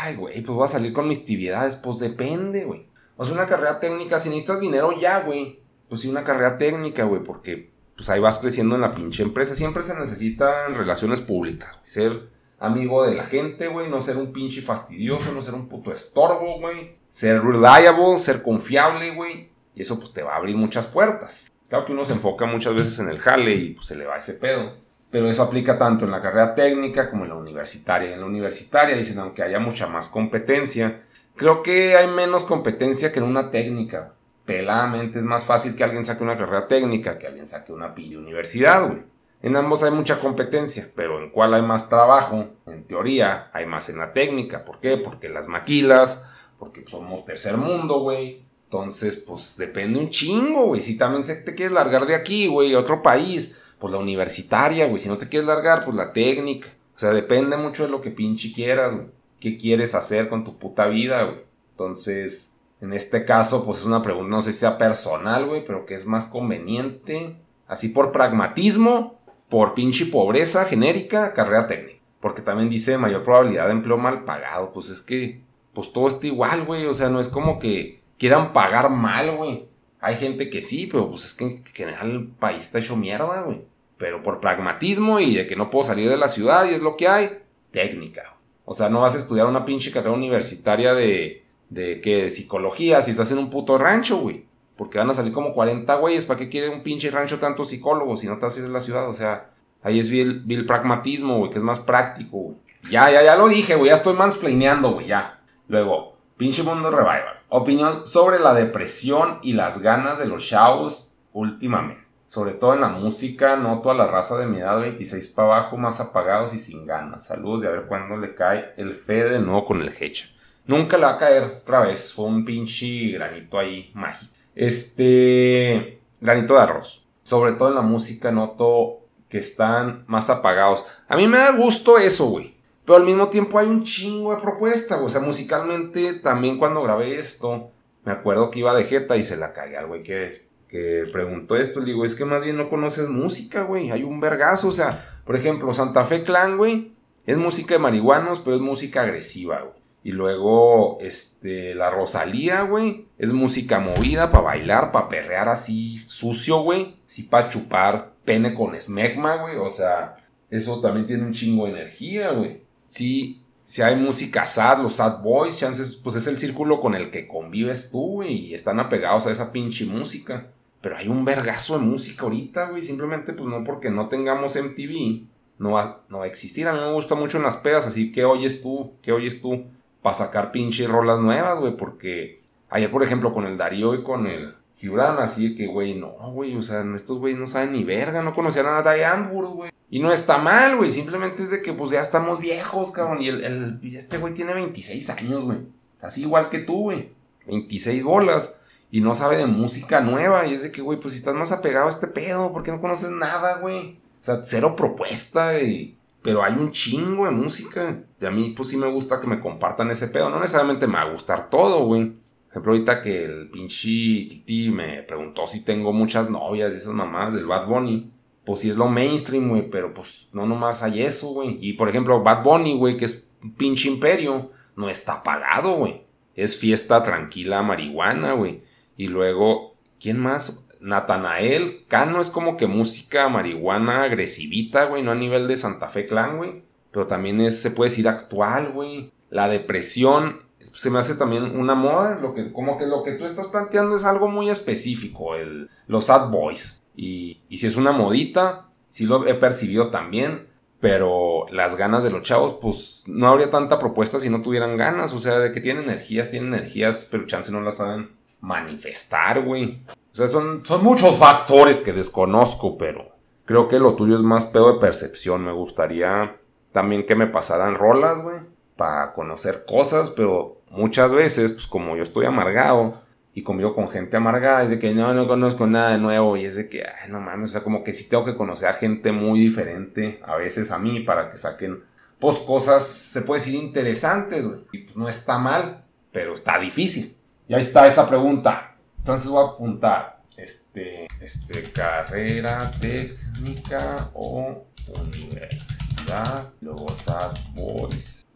Ay, 0.00 0.14
güey, 0.14 0.42
pues 0.42 0.56
voy 0.56 0.64
a 0.64 0.68
salir 0.68 0.92
con 0.92 1.08
mis 1.08 1.24
tibiedades. 1.24 1.76
Pues 1.76 1.98
depende, 1.98 2.64
güey. 2.64 2.86
O 3.16 3.24
sea, 3.24 3.34
una 3.34 3.46
carrera 3.46 3.80
técnica, 3.80 4.20
si 4.20 4.28
necesitas 4.28 4.60
dinero 4.60 4.98
ya, 4.98 5.20
güey. 5.20 5.60
Pues 5.88 6.02
sí, 6.02 6.08
una 6.08 6.24
carrera 6.24 6.56
técnica, 6.56 7.04
güey, 7.04 7.22
porque 7.22 7.70
pues 7.96 8.10
ahí 8.10 8.20
vas 8.20 8.38
creciendo 8.38 8.74
en 8.74 8.82
la 8.82 8.94
pinche 8.94 9.22
empresa. 9.22 9.56
Siempre 9.56 9.82
se 9.82 9.98
necesitan 9.98 10.74
relaciones 10.74 11.20
públicas, 11.20 11.76
Ser 11.84 12.28
amigo 12.58 13.04
de 13.04 13.14
la 13.14 13.24
gente, 13.24 13.68
güey. 13.68 13.88
No 13.88 14.02
ser 14.02 14.16
un 14.16 14.32
pinche 14.32 14.62
fastidioso, 14.62 15.32
no 15.32 15.42
ser 15.42 15.54
un 15.54 15.68
puto 15.68 15.92
estorbo, 15.92 16.60
güey. 16.60 16.96
Ser 17.08 17.42
reliable, 17.42 18.20
ser 18.20 18.42
confiable, 18.42 19.14
güey. 19.14 19.50
Y 19.74 19.82
eso 19.82 19.98
pues 19.98 20.12
te 20.12 20.22
va 20.22 20.34
a 20.34 20.36
abrir 20.36 20.56
muchas 20.56 20.86
puertas. 20.86 21.50
Claro 21.68 21.84
que 21.84 21.92
uno 21.92 22.04
se 22.04 22.12
enfoca 22.12 22.46
muchas 22.46 22.74
veces 22.74 22.98
en 22.98 23.08
el 23.08 23.18
jale 23.18 23.54
y 23.54 23.70
pues 23.70 23.86
se 23.86 23.96
le 23.96 24.06
va 24.06 24.18
ese 24.18 24.34
pedo. 24.34 24.74
Pero 25.10 25.28
eso 25.28 25.42
aplica 25.42 25.78
tanto 25.78 26.04
en 26.04 26.10
la 26.10 26.20
carrera 26.20 26.54
técnica 26.54 27.10
como 27.10 27.24
en 27.24 27.30
la 27.30 27.36
universitaria. 27.36 28.12
En 28.12 28.20
la 28.20 28.26
universitaria 28.26 28.96
dicen, 28.96 29.18
aunque 29.18 29.42
haya 29.42 29.58
mucha 29.58 29.86
más 29.86 30.08
competencia, 30.08 31.02
creo 31.34 31.62
que 31.62 31.96
hay 31.96 32.08
menos 32.08 32.44
competencia 32.44 33.12
que 33.12 33.20
en 33.20 33.24
una 33.24 33.50
técnica 33.50 34.15
peladamente 34.46 35.18
es 35.18 35.24
más 35.24 35.44
fácil 35.44 35.76
que 35.76 35.84
alguien 35.84 36.04
saque 36.04 36.24
una 36.24 36.36
carrera 36.36 36.68
técnica 36.68 37.18
que 37.18 37.26
alguien 37.26 37.46
saque 37.46 37.72
una 37.72 37.94
pilla 37.94 38.18
universidad, 38.18 38.86
güey. 38.88 39.02
En 39.42 39.54
ambos 39.54 39.82
hay 39.84 39.90
mucha 39.90 40.18
competencia, 40.18 40.88
pero 40.96 41.22
en 41.22 41.30
cuál 41.30 41.52
hay 41.54 41.62
más 41.62 41.88
trabajo, 41.88 42.46
en 42.66 42.84
teoría, 42.84 43.50
hay 43.52 43.66
más 43.66 43.88
en 43.90 43.98
la 43.98 44.12
técnica. 44.12 44.64
¿Por 44.64 44.80
qué? 44.80 44.96
Porque 44.96 45.28
las 45.28 45.46
maquilas, 45.46 46.24
porque 46.58 46.84
somos 46.86 47.24
tercer 47.26 47.56
mundo, 47.56 48.00
güey. 48.00 48.46
Entonces, 48.64 49.16
pues 49.16 49.56
depende 49.56 49.98
un 50.00 50.10
chingo, 50.10 50.66
güey. 50.66 50.80
Si 50.80 50.96
también 50.96 51.22
te 51.22 51.54
quieres 51.54 51.72
largar 51.72 52.06
de 52.06 52.14
aquí, 52.14 52.46
güey, 52.46 52.74
a 52.74 52.80
otro 52.80 53.02
país, 53.02 53.60
pues 53.78 53.92
la 53.92 53.98
universitaria, 53.98 54.86
güey. 54.86 54.98
Si 54.98 55.08
no 55.08 55.18
te 55.18 55.28
quieres 55.28 55.46
largar, 55.46 55.84
pues 55.84 55.96
la 55.96 56.12
técnica. 56.12 56.68
O 56.96 56.98
sea, 56.98 57.10
depende 57.10 57.56
mucho 57.56 57.84
de 57.84 57.90
lo 57.90 58.00
que 58.00 58.10
pinche 58.10 58.52
quieras, 58.52 58.94
güey. 58.94 59.06
¿Qué 59.38 59.58
quieres 59.58 59.94
hacer 59.94 60.28
con 60.28 60.44
tu 60.44 60.58
puta 60.58 60.86
vida, 60.86 61.22
güey? 61.24 61.42
Entonces, 61.72 62.55
en 62.80 62.92
este 62.92 63.24
caso, 63.24 63.64
pues 63.64 63.78
es 63.78 63.86
una 63.86 64.02
pregunta, 64.02 64.28
no 64.28 64.42
sé 64.42 64.52
si 64.52 64.60
sea 64.60 64.78
personal, 64.78 65.46
güey, 65.46 65.64
pero 65.64 65.86
que 65.86 65.94
es 65.94 66.06
más 66.06 66.26
conveniente, 66.26 67.36
así 67.66 67.88
por 67.88 68.12
pragmatismo, 68.12 69.18
por 69.48 69.74
pinche 69.74 70.06
pobreza 70.06 70.64
genérica, 70.64 71.32
carrera 71.32 71.66
técnica. 71.66 72.00
Porque 72.20 72.42
también 72.42 72.68
dice 72.68 72.98
mayor 72.98 73.22
probabilidad 73.22 73.66
de 73.66 73.72
empleo 73.72 73.96
mal 73.96 74.24
pagado. 74.24 74.72
Pues 74.72 74.90
es 74.90 75.00
que, 75.00 75.40
pues 75.72 75.92
todo 75.92 76.08
está 76.08 76.26
igual, 76.26 76.64
güey. 76.64 76.86
O 76.86 76.94
sea, 76.94 77.08
no 77.08 77.20
es 77.20 77.28
como 77.28 77.58
que 77.58 78.00
quieran 78.18 78.52
pagar 78.52 78.90
mal, 78.90 79.36
güey. 79.36 79.68
Hay 80.00 80.16
gente 80.16 80.50
que 80.50 80.62
sí, 80.62 80.88
pero 80.90 81.08
pues 81.08 81.24
es 81.24 81.34
que 81.34 81.44
en 81.44 81.64
general 81.66 82.10
el 82.10 82.26
país 82.26 82.64
está 82.64 82.78
hecho 82.78 82.96
mierda, 82.96 83.42
güey. 83.42 83.64
Pero 83.96 84.22
por 84.22 84.40
pragmatismo 84.40 85.20
y 85.20 85.34
de 85.34 85.46
que 85.46 85.56
no 85.56 85.70
puedo 85.70 85.84
salir 85.84 86.08
de 86.10 86.16
la 86.16 86.28
ciudad 86.28 86.66
y 86.66 86.74
es 86.74 86.82
lo 86.82 86.96
que 86.96 87.08
hay, 87.08 87.38
técnica. 87.70 88.36
O 88.64 88.74
sea, 88.74 88.88
no 88.88 89.00
vas 89.00 89.14
a 89.14 89.18
estudiar 89.18 89.46
una 89.46 89.64
pinche 89.64 89.92
carrera 89.92 90.14
universitaria 90.14 90.92
de 90.94 91.45
de 91.68 92.00
que 92.00 92.30
psicología 92.30 93.02
si 93.02 93.10
estás 93.10 93.30
en 93.32 93.38
un 93.38 93.50
puto 93.50 93.78
rancho, 93.78 94.18
güey. 94.18 94.46
Porque 94.76 94.98
van 94.98 95.10
a 95.10 95.14
salir 95.14 95.32
como 95.32 95.54
40 95.54 95.94
güeyes. 95.96 96.26
¿Para 96.26 96.38
qué 96.38 96.48
quiere 96.48 96.68
un 96.68 96.82
pinche 96.82 97.10
rancho 97.10 97.38
tanto 97.38 97.64
psicólogos 97.64 98.20
si 98.20 98.26
no 98.26 98.34
estás 98.34 98.58
en 98.58 98.72
la 98.72 98.80
ciudad? 98.80 99.08
O 99.08 99.14
sea, 99.14 99.50
ahí 99.82 99.98
es 99.98 100.10
vil, 100.10 100.40
vil 100.40 100.66
pragmatismo, 100.66 101.38
güey, 101.38 101.50
que 101.50 101.58
es 101.58 101.64
más 101.64 101.80
práctico, 101.80 102.36
güey. 102.38 102.56
Ya, 102.90 103.10
ya, 103.10 103.22
ya 103.22 103.36
lo 103.36 103.48
dije, 103.48 103.74
güey. 103.74 103.88
Ya 103.88 103.94
estoy 103.94 104.14
mansplaineando, 104.14 104.92
güey, 104.92 105.06
ya. 105.06 105.40
Luego, 105.68 106.16
pinche 106.36 106.62
mundo 106.62 106.90
revival. 106.90 107.40
Opinión 107.48 108.06
sobre 108.06 108.38
la 108.38 108.54
depresión 108.54 109.38
y 109.42 109.52
las 109.52 109.80
ganas 109.80 110.18
de 110.18 110.26
los 110.26 110.46
chavos 110.46 111.14
últimamente. 111.32 112.04
Sobre 112.26 112.52
todo 112.52 112.74
en 112.74 112.80
la 112.80 112.88
música, 112.88 113.56
noto 113.56 113.90
a 113.90 113.94
la 113.94 114.08
raza 114.08 114.36
de 114.36 114.46
mi 114.46 114.58
edad 114.58 114.80
26 114.80 115.28
para 115.28 115.48
abajo 115.48 115.76
más 115.76 116.00
apagados 116.00 116.52
y 116.54 116.58
sin 116.58 116.84
ganas. 116.84 117.26
Saludos 117.26 117.62
y 117.62 117.66
a 117.66 117.70
ver 117.70 117.86
cuándo 117.86 118.16
le 118.16 118.34
cae 118.34 118.74
el 118.76 118.94
fe 118.94 119.24
de 119.24 119.38
nuevo 119.38 119.64
con 119.64 119.80
el 119.80 119.94
hecha. 119.98 120.26
Nunca 120.66 120.96
le 120.96 121.04
va 121.04 121.12
a 121.12 121.18
caer 121.18 121.44
otra 121.44 121.80
vez. 121.80 122.12
Fue 122.12 122.26
un 122.26 122.44
pinche 122.44 123.12
granito 123.12 123.58
ahí 123.58 123.90
mágico. 123.94 124.32
Este. 124.54 126.00
Granito 126.20 126.54
de 126.54 126.60
arroz. 126.60 127.04
Sobre 127.22 127.52
todo 127.52 127.68
en 127.68 127.74
la 127.74 127.82
música 127.82 128.32
noto 128.32 129.00
que 129.28 129.38
están 129.38 130.04
más 130.06 130.30
apagados. 130.30 130.84
A 131.08 131.16
mí 131.16 131.26
me 131.26 131.38
da 131.38 131.52
gusto 131.52 131.98
eso, 131.98 132.26
güey. 132.26 132.56
Pero 132.84 132.98
al 132.98 133.04
mismo 133.04 133.28
tiempo 133.28 133.58
hay 133.58 133.66
un 133.66 133.82
chingo 133.82 134.34
de 134.34 134.40
propuesta, 134.40 134.96
O 135.02 135.08
sea, 135.08 135.20
musicalmente 135.20 136.14
también 136.14 136.56
cuando 136.56 136.82
grabé 136.82 137.18
esto, 137.18 137.70
me 138.04 138.12
acuerdo 138.12 138.50
que 138.50 138.60
iba 138.60 138.74
de 138.74 138.84
jeta 138.84 139.16
y 139.16 139.24
se 139.24 139.36
la 139.36 139.52
cagué 139.52 139.76
al 139.76 139.88
güey 139.88 140.04
que, 140.04 140.30
que 140.68 141.04
preguntó 141.12 141.56
esto. 141.56 141.80
Le 141.80 141.86
digo, 141.86 142.04
es 142.04 142.14
que 142.14 142.24
más 142.24 142.42
bien 142.42 142.56
no 142.56 142.68
conoces 142.68 143.08
música, 143.08 143.62
güey. 143.62 143.90
Hay 143.90 144.04
un 144.04 144.20
vergazo. 144.20 144.68
O 144.68 144.72
sea, 144.72 145.04
por 145.24 145.34
ejemplo, 145.34 145.74
Santa 145.74 146.04
Fe 146.04 146.22
Clan, 146.22 146.56
güey, 146.56 146.92
es 147.26 147.36
música 147.36 147.74
de 147.74 147.80
marihuanos, 147.80 148.38
pero 148.38 148.56
es 148.56 148.62
música 148.62 149.02
agresiva, 149.02 149.62
güey. 149.62 149.85
Y 150.06 150.12
luego, 150.12 150.98
este, 151.00 151.74
la 151.74 151.90
Rosalía, 151.90 152.62
güey, 152.62 153.08
es 153.18 153.32
música 153.32 153.80
movida 153.80 154.30
para 154.30 154.44
bailar, 154.44 154.92
para 154.92 155.08
perrear 155.08 155.48
así 155.48 156.00
sucio, 156.06 156.60
güey. 156.60 156.94
Sí, 157.08 157.24
para 157.24 157.48
chupar 157.48 158.12
pene 158.24 158.54
con 158.54 158.76
esmegma, 158.76 159.34
güey. 159.42 159.56
O 159.56 159.68
sea, 159.68 160.14
eso 160.48 160.80
también 160.80 161.08
tiene 161.08 161.24
un 161.24 161.32
chingo 161.32 161.64
de 161.64 161.72
energía, 161.72 162.30
güey. 162.30 162.62
Sí, 162.86 163.42
si 163.64 163.82
hay 163.82 163.96
música 163.96 164.46
sad, 164.46 164.80
los 164.80 164.92
sad 164.92 165.24
boys, 165.24 165.58
chances, 165.58 165.96
pues 165.96 166.14
es 166.14 166.28
el 166.28 166.38
círculo 166.38 166.80
con 166.80 166.94
el 166.94 167.10
que 167.10 167.26
convives 167.26 167.90
tú, 167.90 167.98
güey, 167.98 168.32
y 168.32 168.54
están 168.54 168.78
apegados 168.78 169.26
a 169.26 169.32
esa 169.32 169.50
pinche 169.50 169.86
música. 169.86 170.52
Pero 170.82 170.98
hay 170.98 171.08
un 171.08 171.24
vergazo 171.24 171.80
de 171.80 171.84
música 171.84 172.22
ahorita, 172.22 172.70
güey, 172.70 172.82
simplemente 172.82 173.32
pues 173.32 173.48
no 173.48 173.64
porque 173.64 173.90
no 173.90 174.08
tengamos 174.08 174.54
MTV, 174.54 175.26
no 175.58 175.72
va, 175.72 176.04
no 176.08 176.22
a 176.22 176.28
existir. 176.28 176.68
A 176.68 176.72
mí 176.72 176.78
me 176.78 176.92
gusta 176.92 177.16
mucho 177.16 177.38
en 177.38 177.42
las 177.42 177.56
pedas, 177.56 177.88
así 177.88 178.12
que 178.12 178.24
oyes 178.24 178.62
tú, 178.62 178.92
¿qué 179.02 179.10
oyes 179.10 179.42
tú? 179.42 179.64
Para 180.06 180.14
sacar 180.14 180.52
pinche 180.52 180.86
rolas 180.86 181.18
nuevas, 181.18 181.58
güey, 181.58 181.76
porque 181.76 182.40
ayer, 182.70 182.88
por 182.92 183.02
ejemplo, 183.02 183.34
con 183.34 183.44
el 183.44 183.56
Darío 183.56 183.92
y 183.92 184.04
con 184.04 184.28
el 184.28 184.54
Gibran, 184.76 185.18
así 185.18 185.48
de 185.48 185.56
que, 185.56 185.66
güey, 185.66 185.98
no, 185.98 186.12
güey, 186.30 186.54
o 186.54 186.62
sea, 186.62 186.84
estos 186.94 187.18
güeyes 187.18 187.40
no 187.40 187.48
saben 187.48 187.72
ni 187.72 187.82
verga, 187.82 188.22
no 188.22 188.32
conocían 188.32 188.66
a 188.66 188.82
Diane 188.82 189.26
güey. 189.32 189.72
Y 189.90 189.98
no 189.98 190.12
está 190.12 190.38
mal, 190.38 190.76
güey. 190.76 190.92
Simplemente 190.92 191.42
es 191.42 191.50
de 191.50 191.60
que, 191.60 191.72
pues 191.72 191.90
ya 191.90 192.02
estamos 192.02 192.38
viejos, 192.38 192.92
cabrón. 192.92 193.20
Y 193.20 193.30
el, 193.30 193.80
este 193.82 194.18
güey 194.18 194.32
tiene 194.32 194.54
26 194.54 195.10
años, 195.10 195.44
güey. 195.44 195.58
Así 196.00 196.22
igual 196.22 196.50
que 196.50 196.60
tú, 196.60 196.82
güey. 196.82 197.10
26 197.48 198.04
bolas. 198.04 198.60
Y 198.92 199.00
no 199.00 199.16
sabe 199.16 199.38
de 199.38 199.46
música 199.46 200.00
nueva. 200.02 200.46
Y 200.46 200.54
es 200.54 200.62
de 200.62 200.70
que, 200.70 200.82
güey, 200.82 201.00
pues 201.00 201.14
si 201.14 201.18
estás 201.18 201.34
más 201.34 201.50
apegado 201.50 201.86
a 201.86 201.90
este 201.90 202.06
pedo, 202.06 202.52
¿por 202.52 202.62
qué 202.62 202.70
no 202.70 202.80
conoces 202.80 203.10
nada, 203.10 203.58
güey? 203.58 203.98
O 204.20 204.24
sea, 204.24 204.40
cero 204.44 204.76
propuesta, 204.76 205.60
y... 205.60 205.98
Pero 206.26 206.42
hay 206.42 206.54
un 206.54 206.72
chingo 206.72 207.24
de 207.24 207.30
música. 207.30 208.04
Y 208.20 208.24
a 208.26 208.30
mí, 208.30 208.52
pues 208.56 208.68
sí 208.68 208.76
me 208.76 208.90
gusta 208.90 209.20
que 209.20 209.26
me 209.26 209.40
compartan 209.40 209.90
ese 209.90 210.08
pedo. 210.08 210.28
No 210.28 210.38
necesariamente 210.38 210.86
me 210.86 210.94
va 210.94 211.02
a 211.02 211.10
gustar 211.10 211.48
todo, 211.48 211.86
güey. 211.86 212.06
Por 212.10 212.50
ejemplo, 212.50 212.72
ahorita 212.72 213.02
que 213.02 213.24
el 213.24 213.50
pinche 213.50 214.28
Titi 214.28 214.70
me 214.70 215.02
preguntó 215.02 215.46
si 215.46 215.62
tengo 215.62 215.92
muchas 215.92 216.30
novias 216.30 216.74
y 216.74 216.78
esas 216.78 216.94
mamás 216.94 217.34
del 217.34 217.46
Bad 217.46 217.66
Bunny 217.66 218.10
pues 218.46 218.60
sí 218.60 218.70
es 218.70 218.76
lo 218.76 218.88
mainstream, 218.88 219.48
güey, 219.48 219.68
pero 219.68 219.92
pues 219.92 220.28
no 220.32 220.46
nomás 220.46 220.84
hay 220.84 221.02
eso, 221.02 221.30
güey. 221.30 221.58
Y 221.60 221.72
por 221.72 221.88
ejemplo, 221.88 222.22
Bad 222.22 222.44
Bunny, 222.44 222.78
güey, 222.78 222.96
que 222.96 223.04
es 223.04 223.26
un 223.42 223.52
pinche 223.54 223.88
imperio, 223.88 224.52
no 224.76 224.88
está 224.88 225.24
pagado, 225.24 225.74
güey. 225.74 226.02
Es 226.36 226.56
fiesta 226.56 227.02
tranquila 227.02 227.62
marihuana, 227.62 228.34
güey. 228.34 228.62
Y 228.96 229.08
luego, 229.08 229.74
¿quién 230.00 230.20
más? 230.20 230.64
Natanael, 230.80 231.84
Cano 231.88 232.20
es 232.20 232.30
como 232.30 232.56
que 232.56 232.66
música 232.66 233.28
marihuana 233.28 234.04
agresivita, 234.04 234.84
güey, 234.84 235.02
no 235.02 235.12
a 235.12 235.16
nivel 235.16 235.48
de 235.48 235.56
Santa 235.56 235.88
Fe 235.88 236.06
Clan, 236.06 236.36
güey. 236.36 236.62
Pero 236.90 237.06
también 237.06 237.50
se 237.52 237.70
puede 237.70 237.90
decir 237.90 238.08
actual, 238.08 238.72
güey. 238.72 239.12
La 239.30 239.48
depresión 239.48 240.46
se 240.58 240.90
me 240.90 240.98
hace 240.98 241.14
también 241.14 241.58
una 241.58 241.74
moda, 241.74 242.18
lo 242.20 242.34
que, 242.34 242.52
como 242.52 242.78
que 242.78 242.86
lo 242.86 243.02
que 243.02 243.12
tú 243.12 243.24
estás 243.24 243.48
planteando 243.48 243.96
es 243.96 244.04
algo 244.04 244.28
muy 244.28 244.50
específico, 244.50 245.36
el, 245.36 245.70
los 245.86 246.06
sad 246.06 246.30
boys. 246.30 246.82
Y, 246.94 247.42
si 247.50 247.66
es 247.66 247.76
una 247.76 247.92
modita, 247.92 248.68
sí 248.90 249.06
lo 249.06 249.26
he 249.26 249.34
percibido 249.34 249.90
también. 249.90 250.48
Pero 250.78 251.46
las 251.50 251.76
ganas 251.76 252.04
de 252.04 252.10
los 252.10 252.22
chavos, 252.22 252.58
pues 252.60 253.04
no 253.06 253.28
habría 253.28 253.50
tanta 253.50 253.78
propuesta 253.78 254.18
si 254.18 254.28
no 254.28 254.42
tuvieran 254.42 254.76
ganas. 254.76 255.12
O 255.14 255.18
sea, 255.18 255.38
de 255.38 255.52
que 255.52 255.60
tienen 255.60 255.84
energías, 255.84 256.30
tienen 256.30 256.52
energías, 256.52 257.08
pero 257.10 257.26
chance 257.26 257.50
no 257.50 257.62
las 257.62 257.78
saben 257.78 258.10
manifestar, 258.40 259.42
güey. 259.42 259.80
O 260.16 260.18
sea, 260.18 260.28
son, 260.28 260.64
son 260.64 260.82
muchos 260.82 261.18
factores 261.18 261.82
que 261.82 261.92
desconozco, 261.92 262.78
pero 262.78 263.12
creo 263.44 263.68
que 263.68 263.78
lo 263.78 263.96
tuyo 263.96 264.16
es 264.16 264.22
más 264.22 264.46
pedo 264.46 264.72
de 264.72 264.80
percepción. 264.80 265.44
Me 265.44 265.52
gustaría 265.52 266.38
también 266.72 267.04
que 267.04 267.14
me 267.14 267.26
pasaran 267.26 267.74
rolas, 267.74 268.22
güey, 268.22 268.38
para 268.78 269.12
conocer 269.12 269.66
cosas, 269.66 270.08
pero 270.08 270.62
muchas 270.70 271.12
veces, 271.12 271.52
pues 271.52 271.66
como 271.66 271.98
yo 271.98 272.02
estoy 272.02 272.24
amargado, 272.24 273.02
y 273.34 273.42
conmigo 273.42 273.74
con 273.74 273.90
gente 273.90 274.16
amargada, 274.16 274.62
es 274.62 274.70
de 274.70 274.78
que 274.78 274.94
no, 274.94 275.12
no 275.12 275.28
conozco 275.28 275.66
nada 275.66 275.90
de 275.90 275.98
nuevo 275.98 276.38
y 276.38 276.46
es 276.46 276.56
de 276.56 276.70
que, 276.70 276.84
ay, 276.84 277.10
no 277.10 277.20
mames, 277.20 277.50
o 277.50 277.52
sea, 277.52 277.62
como 277.62 277.84
que 277.84 277.92
sí 277.92 278.08
tengo 278.08 278.24
que 278.24 278.36
conocer 278.36 278.70
a 278.70 278.72
gente 278.72 279.12
muy 279.12 279.38
diferente 279.38 280.18
a 280.24 280.36
veces 280.36 280.70
a 280.70 280.78
mí 280.78 281.00
para 281.00 281.28
que 281.28 281.36
saquen, 281.36 281.84
pues, 282.18 282.38
cosas, 282.38 282.86
se 282.86 283.20
puede 283.20 283.40
decir, 283.40 283.54
interesantes, 283.62 284.46
güey. 284.46 284.60
Y 284.72 284.78
pues 284.84 284.96
no 284.96 285.10
está 285.10 285.36
mal, 285.36 285.84
pero 286.10 286.32
está 286.32 286.58
difícil. 286.58 287.18
Y 287.48 287.52
ahí 287.52 287.60
está 287.60 287.86
esa 287.86 288.08
pregunta. 288.08 288.75
Entonces 289.06 289.30
voy 289.30 289.44
a 289.44 289.50
apuntar, 289.50 290.20
este, 290.36 291.06
este, 291.20 291.70
carrera 291.70 292.72
técnica 292.80 294.10
o 294.14 294.64
universidad, 294.88 296.50
luego 296.60 296.92
sad 296.92 297.36
boys, 297.54 298.26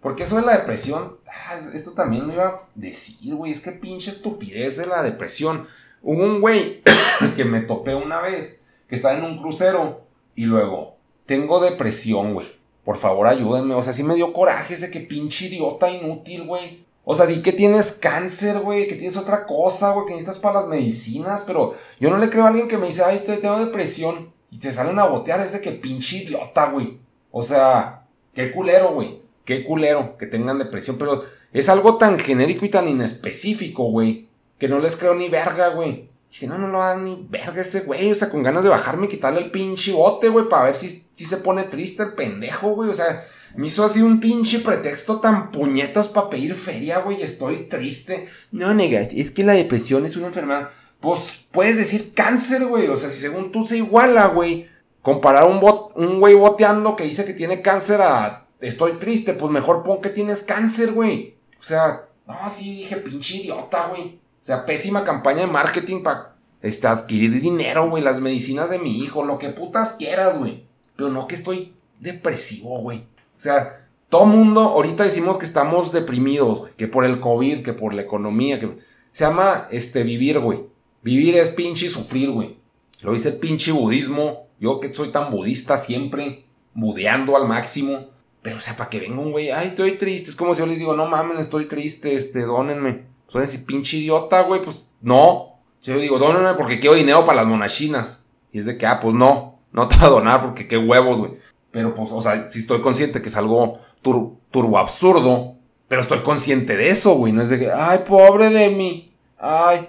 porque 0.00 0.22
eso 0.22 0.36
de 0.36 0.42
la 0.42 0.56
depresión, 0.58 1.16
ah, 1.26 1.58
esto 1.74 1.94
también 1.94 2.28
me 2.28 2.34
iba 2.34 2.46
a 2.46 2.68
decir, 2.76 3.34
güey, 3.34 3.50
es 3.50 3.60
que 3.60 3.72
pinche 3.72 4.10
estupidez 4.10 4.76
de 4.76 4.86
la 4.86 5.02
depresión. 5.02 5.66
Hubo 6.00 6.22
un 6.22 6.40
güey 6.40 6.80
que 7.34 7.44
me 7.44 7.62
topé 7.62 7.96
una 7.96 8.20
vez, 8.20 8.62
que 8.88 8.94
estaba 8.94 9.18
en 9.18 9.24
un 9.24 9.36
crucero, 9.36 10.06
y 10.36 10.44
luego, 10.44 10.96
tengo 11.26 11.58
depresión, 11.58 12.34
güey. 12.34 12.46
Por 12.84 12.98
favor, 12.98 13.26
ayúdenme. 13.26 13.74
O 13.74 13.82
sea, 13.82 13.92
sí 13.92 14.04
me 14.04 14.14
dio 14.14 14.32
coraje 14.32 14.76
de 14.76 14.92
que 14.92 15.00
pinche 15.00 15.46
idiota 15.46 15.90
inútil, 15.90 16.44
güey. 16.44 16.83
O 17.04 17.14
sea, 17.14 17.26
di 17.26 17.42
que 17.42 17.52
tienes 17.52 17.92
cáncer, 17.92 18.60
güey, 18.60 18.88
que 18.88 18.94
tienes 18.94 19.16
otra 19.16 19.44
cosa, 19.46 19.90
güey, 19.90 20.06
que 20.06 20.12
necesitas 20.12 20.38
para 20.38 20.60
las 20.60 20.68
medicinas, 20.68 21.44
pero 21.46 21.74
yo 22.00 22.10
no 22.10 22.18
le 22.18 22.30
creo 22.30 22.44
a 22.44 22.48
alguien 22.48 22.68
que 22.68 22.78
me 22.78 22.86
dice, 22.86 23.02
ay, 23.04 23.24
tengo 23.24 23.58
depresión, 23.58 24.32
y 24.50 24.58
te 24.58 24.72
salen 24.72 24.98
a 24.98 25.06
botear, 25.06 25.40
es 25.40 25.52
de 25.52 25.60
que 25.60 25.72
pinche 25.72 26.18
idiota, 26.18 26.70
güey. 26.70 26.98
O 27.30 27.42
sea, 27.42 28.06
qué 28.32 28.50
culero, 28.52 28.92
güey 28.92 29.24
qué 29.44 29.64
culero 29.64 30.16
que 30.16 30.26
tengan 30.26 30.58
depresión, 30.58 30.96
pero 30.98 31.24
es 31.52 31.68
algo 31.68 31.96
tan 31.96 32.18
genérico 32.18 32.64
y 32.64 32.70
tan 32.70 32.88
inespecífico, 32.88 33.84
güey, 33.84 34.28
que 34.58 34.68
no 34.68 34.78
les 34.78 34.96
creo 34.96 35.14
ni 35.14 35.28
verga, 35.28 35.68
güey. 35.68 36.08
Dije, 36.30 36.46
no, 36.48 36.58
no 36.58 36.66
lo 36.68 36.82
hagan 36.82 37.04
ni 37.04 37.26
verga 37.28 37.62
ese 37.62 37.80
güey, 37.80 38.10
o 38.10 38.14
sea, 38.14 38.30
con 38.30 38.42
ganas 38.42 38.64
de 38.64 38.70
bajarme 38.70 39.06
y 39.06 39.10
quitarle 39.10 39.40
el 39.40 39.50
pinche 39.50 39.92
bote, 39.92 40.28
güey, 40.28 40.48
para 40.48 40.64
ver 40.64 40.74
si, 40.74 40.88
si 40.90 41.26
se 41.26 41.36
pone 41.38 41.64
triste 41.64 42.02
el 42.02 42.14
pendejo, 42.14 42.70
güey, 42.70 42.90
o 42.90 42.94
sea, 42.94 43.24
me 43.56 43.68
hizo 43.68 43.84
así 43.84 44.02
un 44.02 44.20
pinche 44.20 44.60
pretexto 44.60 45.20
tan 45.20 45.50
puñetas 45.50 46.08
para 46.08 46.30
pedir 46.30 46.54
feria, 46.54 46.98
güey, 46.98 47.22
estoy 47.22 47.68
triste. 47.68 48.28
No, 48.50 48.74
nega, 48.74 49.00
es 49.00 49.30
que 49.30 49.44
la 49.44 49.52
depresión 49.52 50.04
es 50.04 50.16
una 50.16 50.26
enfermedad. 50.26 50.70
Pues 51.00 51.46
puedes 51.50 51.76
decir 51.76 52.14
cáncer, 52.14 52.66
güey, 52.66 52.88
o 52.88 52.96
sea, 52.96 53.10
si 53.10 53.20
según 53.20 53.52
tú 53.52 53.66
se 53.66 53.76
iguala, 53.76 54.26
güey, 54.28 54.68
comparar 55.02 55.46
un, 55.46 55.60
bot, 55.60 55.92
un 55.96 56.18
güey 56.18 56.34
boteando 56.34 56.96
que 56.96 57.04
dice 57.04 57.24
que 57.24 57.34
tiene 57.34 57.62
cáncer 57.62 58.00
a 58.00 58.46
estoy 58.60 58.92
triste, 58.94 59.34
pues 59.34 59.52
mejor 59.52 59.82
pon 59.82 60.00
que 60.00 60.10
tienes 60.10 60.42
cáncer, 60.42 60.92
güey. 60.92 61.36
O 61.60 61.62
sea, 61.62 62.06
no, 62.26 62.34
sí 62.50 62.76
dije, 62.76 62.96
pinche 62.96 63.36
idiota, 63.36 63.88
güey. 63.88 64.18
O 64.40 64.44
sea, 64.44 64.66
pésima 64.66 65.04
campaña 65.04 65.40
de 65.40 65.46
marketing 65.46 66.02
para 66.02 66.36
este, 66.62 66.86
adquirir 66.86 67.40
dinero, 67.40 67.88
güey, 67.88 68.02
las 68.02 68.20
medicinas 68.20 68.70
de 68.70 68.78
mi 68.78 68.98
hijo, 68.98 69.24
lo 69.24 69.38
que 69.38 69.50
putas 69.50 69.94
quieras, 69.94 70.38
güey. 70.38 70.66
Pero 70.96 71.10
no 71.10 71.26
que 71.26 71.34
estoy 71.34 71.74
depresivo, 72.00 72.80
güey. 72.80 73.06
O 73.36 73.40
sea, 73.40 73.88
todo 74.08 74.26
mundo, 74.26 74.60
ahorita 74.60 75.04
decimos 75.04 75.38
que 75.38 75.44
estamos 75.44 75.92
deprimidos, 75.92 76.68
que 76.76 76.88
por 76.88 77.04
el 77.04 77.20
COVID, 77.20 77.62
que 77.62 77.72
por 77.72 77.94
la 77.94 78.02
economía, 78.02 78.58
que... 78.58 78.76
Se 79.14 79.24
llama, 79.24 79.68
este, 79.70 80.02
vivir, 80.02 80.40
güey. 80.40 80.64
Vivir 81.02 81.36
es 81.36 81.50
pinche 81.50 81.88
sufrir, 81.88 82.32
güey. 82.32 82.56
Lo 83.02 83.12
dice 83.12 83.28
el 83.28 83.36
pinche 83.36 83.70
budismo. 83.70 84.48
Yo 84.58 84.80
que 84.80 84.92
soy 84.92 85.10
tan 85.10 85.30
budista 85.30 85.76
siempre, 85.76 86.46
budeando 86.74 87.36
al 87.36 87.46
máximo. 87.46 88.08
Pero, 88.42 88.56
o 88.56 88.60
sea, 88.60 88.76
para 88.76 88.90
que 88.90 88.98
venga 88.98 89.20
un 89.20 89.30
güey, 89.30 89.50
ay, 89.50 89.68
estoy 89.68 89.98
triste. 89.98 90.30
Es 90.30 90.36
como 90.36 90.52
si 90.52 90.60
yo 90.60 90.66
les 90.66 90.80
digo, 90.80 90.94
no 90.94 91.06
mames, 91.06 91.38
estoy 91.38 91.66
triste, 91.66 92.16
este, 92.16 92.42
dónenme. 92.42 93.04
Pues 93.30 93.50
decir, 93.50 93.64
pinche 93.64 93.98
idiota, 93.98 94.42
güey, 94.42 94.62
pues 94.62 94.90
no. 95.00 95.60
Yo 95.82 95.96
digo, 95.98 96.18
dónenme 96.18 96.54
porque 96.54 96.80
quiero 96.80 96.96
dinero 96.96 97.24
para 97.24 97.42
las 97.42 97.46
monachinas. 97.46 98.26
Y 98.50 98.58
es 98.58 98.66
de 98.66 98.76
que, 98.76 98.86
ah, 98.86 98.98
pues 98.98 99.14
no, 99.14 99.60
no 99.70 99.86
te 99.86 99.96
voy 99.96 100.06
a 100.06 100.08
donar 100.08 100.42
porque 100.42 100.66
qué 100.66 100.76
huevos, 100.76 101.18
güey. 101.18 101.32
Pero, 101.74 101.92
pues, 101.92 102.10
o 102.12 102.20
sea, 102.20 102.48
sí 102.48 102.60
estoy 102.60 102.80
consciente 102.80 103.20
que 103.20 103.28
es 103.28 103.36
algo 103.36 103.80
turbo 104.00 104.78
absurdo. 104.78 105.56
Pero 105.88 106.00
estoy 106.00 106.20
consciente 106.20 106.76
de 106.76 106.88
eso, 106.88 107.16
güey. 107.16 107.32
No 107.32 107.42
es 107.42 107.50
de 107.50 107.58
que, 107.58 107.72
ay, 107.72 108.04
pobre 108.06 108.48
de 108.50 108.70
mí. 108.70 109.12
Ay. 109.36 109.88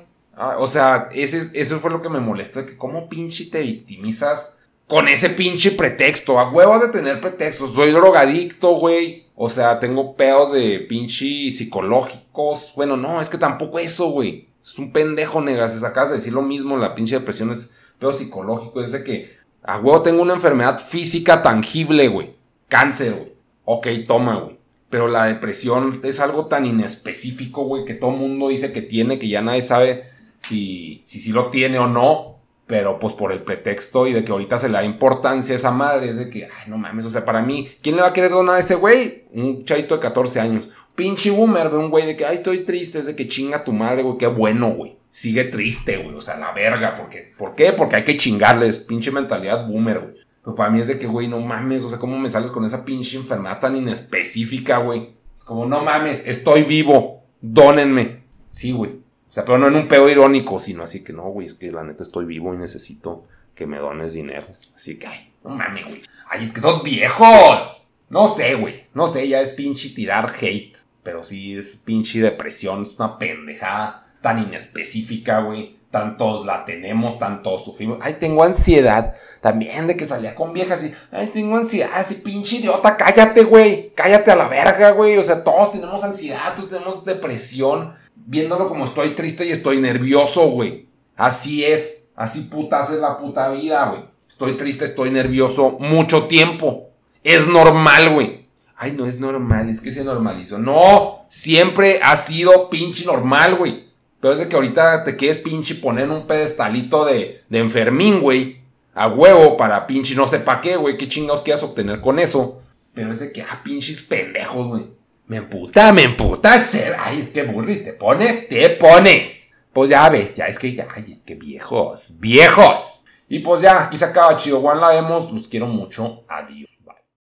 O 0.58 0.66
sea, 0.66 1.10
ese, 1.14 1.52
eso 1.54 1.80
fue 1.80 1.92
lo 1.92 2.02
que 2.02 2.10
me 2.10 2.20
molesta. 2.20 2.66
Que 2.66 2.76
cómo 2.76 3.08
pinche 3.08 3.46
te 3.52 3.62
victimizas 3.62 4.58
con 4.88 5.08
ese 5.08 5.30
pinche 5.30 5.72
pretexto. 5.72 6.40
A 6.40 6.52
huevos 6.52 6.82
de 6.82 6.90
tener 6.90 7.22
pretextos. 7.22 7.76
Soy 7.76 7.92
drogadicto, 7.92 8.72
güey. 8.80 9.28
O 9.36 9.48
sea, 9.48 9.80
tengo 9.80 10.16
peos 10.16 10.52
de 10.52 10.80
pinche 10.90 11.52
psicológicos. 11.52 12.74
Bueno, 12.76 12.98
no, 12.98 13.22
es 13.22 13.30
que 13.30 13.38
tampoco 13.38 13.78
eso, 13.78 14.10
güey. 14.10 14.48
Es 14.60 14.76
un 14.80 14.92
pendejo, 14.92 15.40
negas. 15.40 15.84
Acabas 15.84 16.10
de 16.10 16.16
decir 16.16 16.34
lo 16.34 16.42
mismo. 16.42 16.78
La 16.78 16.96
pinche 16.96 17.20
depresión 17.20 17.52
es 17.52 17.76
peo 18.00 18.12
psicológico. 18.12 18.82
Es 18.82 18.92
de 18.92 19.04
que 19.04 19.45
A 19.68 19.80
huevo 19.80 20.04
tengo 20.04 20.22
una 20.22 20.36
enfermedad 20.36 20.80
física 20.80 21.42
tangible, 21.42 22.08
güey. 22.08 22.36
Cáncer, 22.68 23.14
güey. 23.14 23.34
Ok, 23.66 23.88
toma, 24.08 24.36
güey. 24.40 24.60
Pero 24.90 25.08
la 25.08 25.26
depresión 25.26 26.02
es 26.04 26.20
algo 26.20 26.46
tan 26.46 26.66
inespecífico, 26.66 27.64
güey, 27.66 27.84
que 27.84 27.96
todo 27.96 28.12
mundo 28.12 28.50
dice 28.50 28.72
que 28.72 28.82
tiene, 28.82 29.18
que 29.18 29.28
ya 29.28 29.42
nadie 29.42 29.64
sabe 29.64 30.04
si, 30.40 31.02
si, 31.04 31.32
lo 31.32 31.48
tiene 31.50 31.80
o 31.80 31.88
no. 31.88 32.36
Pero 32.68 32.98
pues 33.00 33.14
por 33.14 33.32
el 33.32 33.44
pretexto 33.44 34.08
y 34.08 34.14
de 34.14 34.24
que 34.24 34.32
ahorita 34.32 34.58
se 34.58 34.70
le 34.70 34.74
da 34.74 34.84
importancia 34.84 35.54
a 35.54 35.58
esa 35.58 35.72
madre, 35.72 36.10
es 36.10 36.18
de 36.18 36.30
que, 36.30 36.46
ay, 36.46 36.68
no 36.68 36.78
mames, 36.78 37.06
o 37.06 37.10
sea, 37.12 37.24
para 37.24 37.42
mí, 37.42 37.68
¿quién 37.82 37.96
le 37.96 38.02
va 38.02 38.08
a 38.08 38.14
querer 38.14 38.32
donar 38.32 38.56
a 38.56 38.60
ese 38.60 38.74
güey? 38.76 39.26
Un 39.34 39.66
chavito 39.66 39.96
de 39.96 40.02
14 40.02 40.40
años. 40.40 40.70
Pinche 40.96 41.30
boomer, 41.30 41.70
ve 41.70 41.78
un 41.78 41.92
güey 41.92 42.08
de 42.08 42.16
que, 42.16 42.26
ay, 42.26 42.36
estoy 42.36 42.64
triste, 42.64 43.00
es 43.00 43.06
de 43.06 43.16
que 43.16 43.28
chinga 43.28 43.64
tu 43.64 43.72
madre, 43.72 44.02
güey, 44.02 44.18
qué 44.18 44.28
bueno, 44.28 44.72
güey. 44.72 44.98
Sigue 45.16 45.46
triste, 45.46 45.96
güey, 45.96 46.14
o 46.14 46.20
sea, 46.20 46.36
la 46.36 46.52
verga, 46.52 46.94
porque, 46.98 47.32
¿por 47.38 47.56
qué? 47.56 47.72
Porque 47.72 47.96
hay 47.96 48.04
que 48.04 48.18
chingarles, 48.18 48.80
pinche 48.80 49.12
mentalidad 49.12 49.66
boomer, 49.66 50.00
güey. 50.02 50.16
Pero 50.44 50.56
para 50.58 50.70
mí 50.70 50.82
es 50.82 50.88
de 50.88 51.00
que, 51.00 51.08
güey, 51.08 51.30
no 51.30 51.40
mames, 51.40 51.86
o 51.86 51.90
sea, 51.90 52.00
¿cómo 52.00 52.20
me 52.20 52.28
sales 52.28 52.52
con 52.52 52.66
esa 52.66 52.84
pinche 52.84 53.16
enfermedad 53.16 53.62
tan 53.62 53.78
inespecífica, 53.78 54.80
güey? 54.80 55.12
Es 55.34 55.46
como, 55.46 55.66
no 55.68 55.82
mames, 55.86 56.22
estoy 56.28 56.64
vivo, 56.64 57.24
dónenme. 57.40 58.24
Sí, 58.52 58.74
güey. 58.74 58.92
O 58.92 59.32
sea, 59.34 59.46
pero 59.46 59.58
no 59.58 59.70
en 59.70 59.78
un 59.78 59.88
pedo 59.88 60.10
irónico, 60.10 60.60
sino 60.60 60.84
así 60.84 61.02
que 61.02 61.14
no, 61.14 61.24
güey, 61.30 61.48
es 61.48 61.54
que 61.54 61.72
la 61.72 61.86
neta 61.86 62.04
estoy 62.04 62.26
vivo 62.26 62.54
y 62.54 62.58
necesito 62.58 63.24
que 63.56 63.66
me 63.66 63.78
dones 63.78 64.12
dinero. 64.12 64.48
Así 64.76 65.00
que, 65.00 65.08
ay, 65.08 65.32
no 65.46 65.52
mames, 65.52 65.86
güey. 65.86 66.02
Ay, 66.28 66.44
es 66.44 66.52
que 66.52 66.60
son 66.60 66.84
viejos. 66.84 67.86
No 68.10 68.28
sé, 68.28 68.56
güey. 68.56 68.84
No 68.94 69.08
sé, 69.08 69.30
ya 69.30 69.40
es 69.40 69.52
pinche 69.54 69.92
tirar 69.92 70.34
hate. 70.42 70.76
Pero 71.04 71.24
sí 71.24 71.56
es 71.56 71.78
pinche 71.78 72.20
depresión. 72.20 72.84
Es 72.84 73.00
una 73.00 73.18
pendejada 73.18 74.05
tan 74.26 74.42
inespecífica, 74.42 75.42
güey. 75.42 75.76
Tantos 75.92 76.48
la 76.48 76.66
tenemos, 76.66 77.20
tantos 77.20 77.64
sufrimos. 77.64 78.00
Ay, 78.02 78.16
tengo 78.20 78.44
ansiedad. 78.44 79.14
También 79.40 79.86
de 79.86 79.96
que 79.96 80.06
salía 80.06 80.34
con 80.34 80.52
viejas 80.52 80.84
y, 80.84 80.92
ay, 81.12 81.28
tengo 81.28 81.56
ansiedad. 81.56 81.92
Así, 81.94 82.16
pinche 82.16 82.56
idiota, 82.56 82.98
cállate, 82.98 83.44
güey. 83.44 83.94
Cállate 83.94 84.32
a 84.32 84.36
la 84.36 84.48
verga, 84.48 84.90
güey. 84.92 85.16
O 85.20 85.24
sea, 85.24 85.44
todos 85.44 85.74
tenemos 85.74 86.04
ansiedad, 86.04 86.56
todos 86.56 86.72
tenemos 86.72 87.06
depresión 87.06 87.94
viéndolo 88.16 88.68
como 88.68 88.86
estoy 88.86 89.14
triste 89.14 89.46
y 89.46 89.52
estoy 89.52 89.80
nervioso, 89.80 90.48
güey. 90.48 90.88
Así 91.16 91.64
es. 91.64 92.08
Así 92.16 92.42
putas 92.42 92.90
es 92.90 93.00
la 93.00 93.20
puta 93.20 93.50
vida, 93.50 93.86
güey. 93.90 94.06
Estoy 94.28 94.58
triste, 94.58 94.86
estoy 94.86 95.12
nervioso 95.12 95.78
mucho 95.80 96.24
tiempo. 96.24 96.90
Es 97.24 97.48
normal, 97.48 98.10
güey. 98.10 98.48
Ay, 98.76 98.94
no 98.94 99.06
es 99.06 99.20
normal, 99.20 99.70
es 99.70 99.82
que 99.82 99.92
se 99.92 100.04
normalizó. 100.04 100.58
No, 100.58 101.28
siempre 101.30 102.00
ha 102.02 102.18
sido 102.18 102.72
pinche 102.72 103.06
normal, 103.06 103.56
güey. 103.56 103.85
Pero 104.20 104.34
es 104.34 104.40
de 104.40 104.50
que 104.50 104.56
ahorita 104.56 105.04
te 105.04 105.16
quieres 105.16 105.38
pinche 105.38 105.76
poner 105.76 106.10
un 106.10 106.26
pedestalito 106.26 107.06
de, 107.06 107.44
de 107.50 107.60
enfermín, 107.60 108.22
güey. 108.22 108.62
A 108.94 109.08
huevo 109.08 109.58
para 109.58 109.86
pinche 109.86 110.16
no 110.16 110.28
sé 110.28 110.40
pa' 110.40 110.62
qué, 110.62 110.78
güey. 110.78 110.98
¿Qué 110.98 111.08
chingados 111.08 111.44
quieras 111.44 111.64
obtener 111.64 112.02
con 112.02 112.18
eso? 112.18 112.62
Pero 112.94 113.12
es 113.12 113.20
de 113.20 113.32
que, 113.32 113.42
ah, 113.42 113.62
pinches 113.64 114.02
pendejos, 114.02 114.68
güey. 114.68 114.84
Me 115.28 115.38
emputa, 115.38 115.92
me 115.92 116.04
emputa 116.04 116.60
ser. 116.62 116.96
Ay, 117.00 117.22
es 117.22 117.30
que 117.30 117.44
burris, 117.44 117.84
te 117.84 117.94
pones, 117.94 118.48
te 118.48 118.70
pones. 118.70 119.32
Pues 119.74 119.90
ya 119.90 120.08
ves, 120.10 120.36
ya 120.36 120.46
es 120.46 120.58
que, 120.58 120.68
ay, 120.96 121.12
es 121.12 121.18
que 121.26 121.36
viejos, 121.36 122.06
viejos. 122.10 122.82
Y 123.28 123.40
pues 123.40 123.62
ya, 123.62 123.84
aquí 123.84 123.98
se 123.98 124.06
acaba 124.06 124.38
Chido 124.38 124.60
One, 124.60 124.80
la 124.80 124.90
vemos. 124.90 125.32
Los 125.32 125.50
quiero 125.50 125.68
mucho. 125.68 126.24
Adiós. 126.28 126.70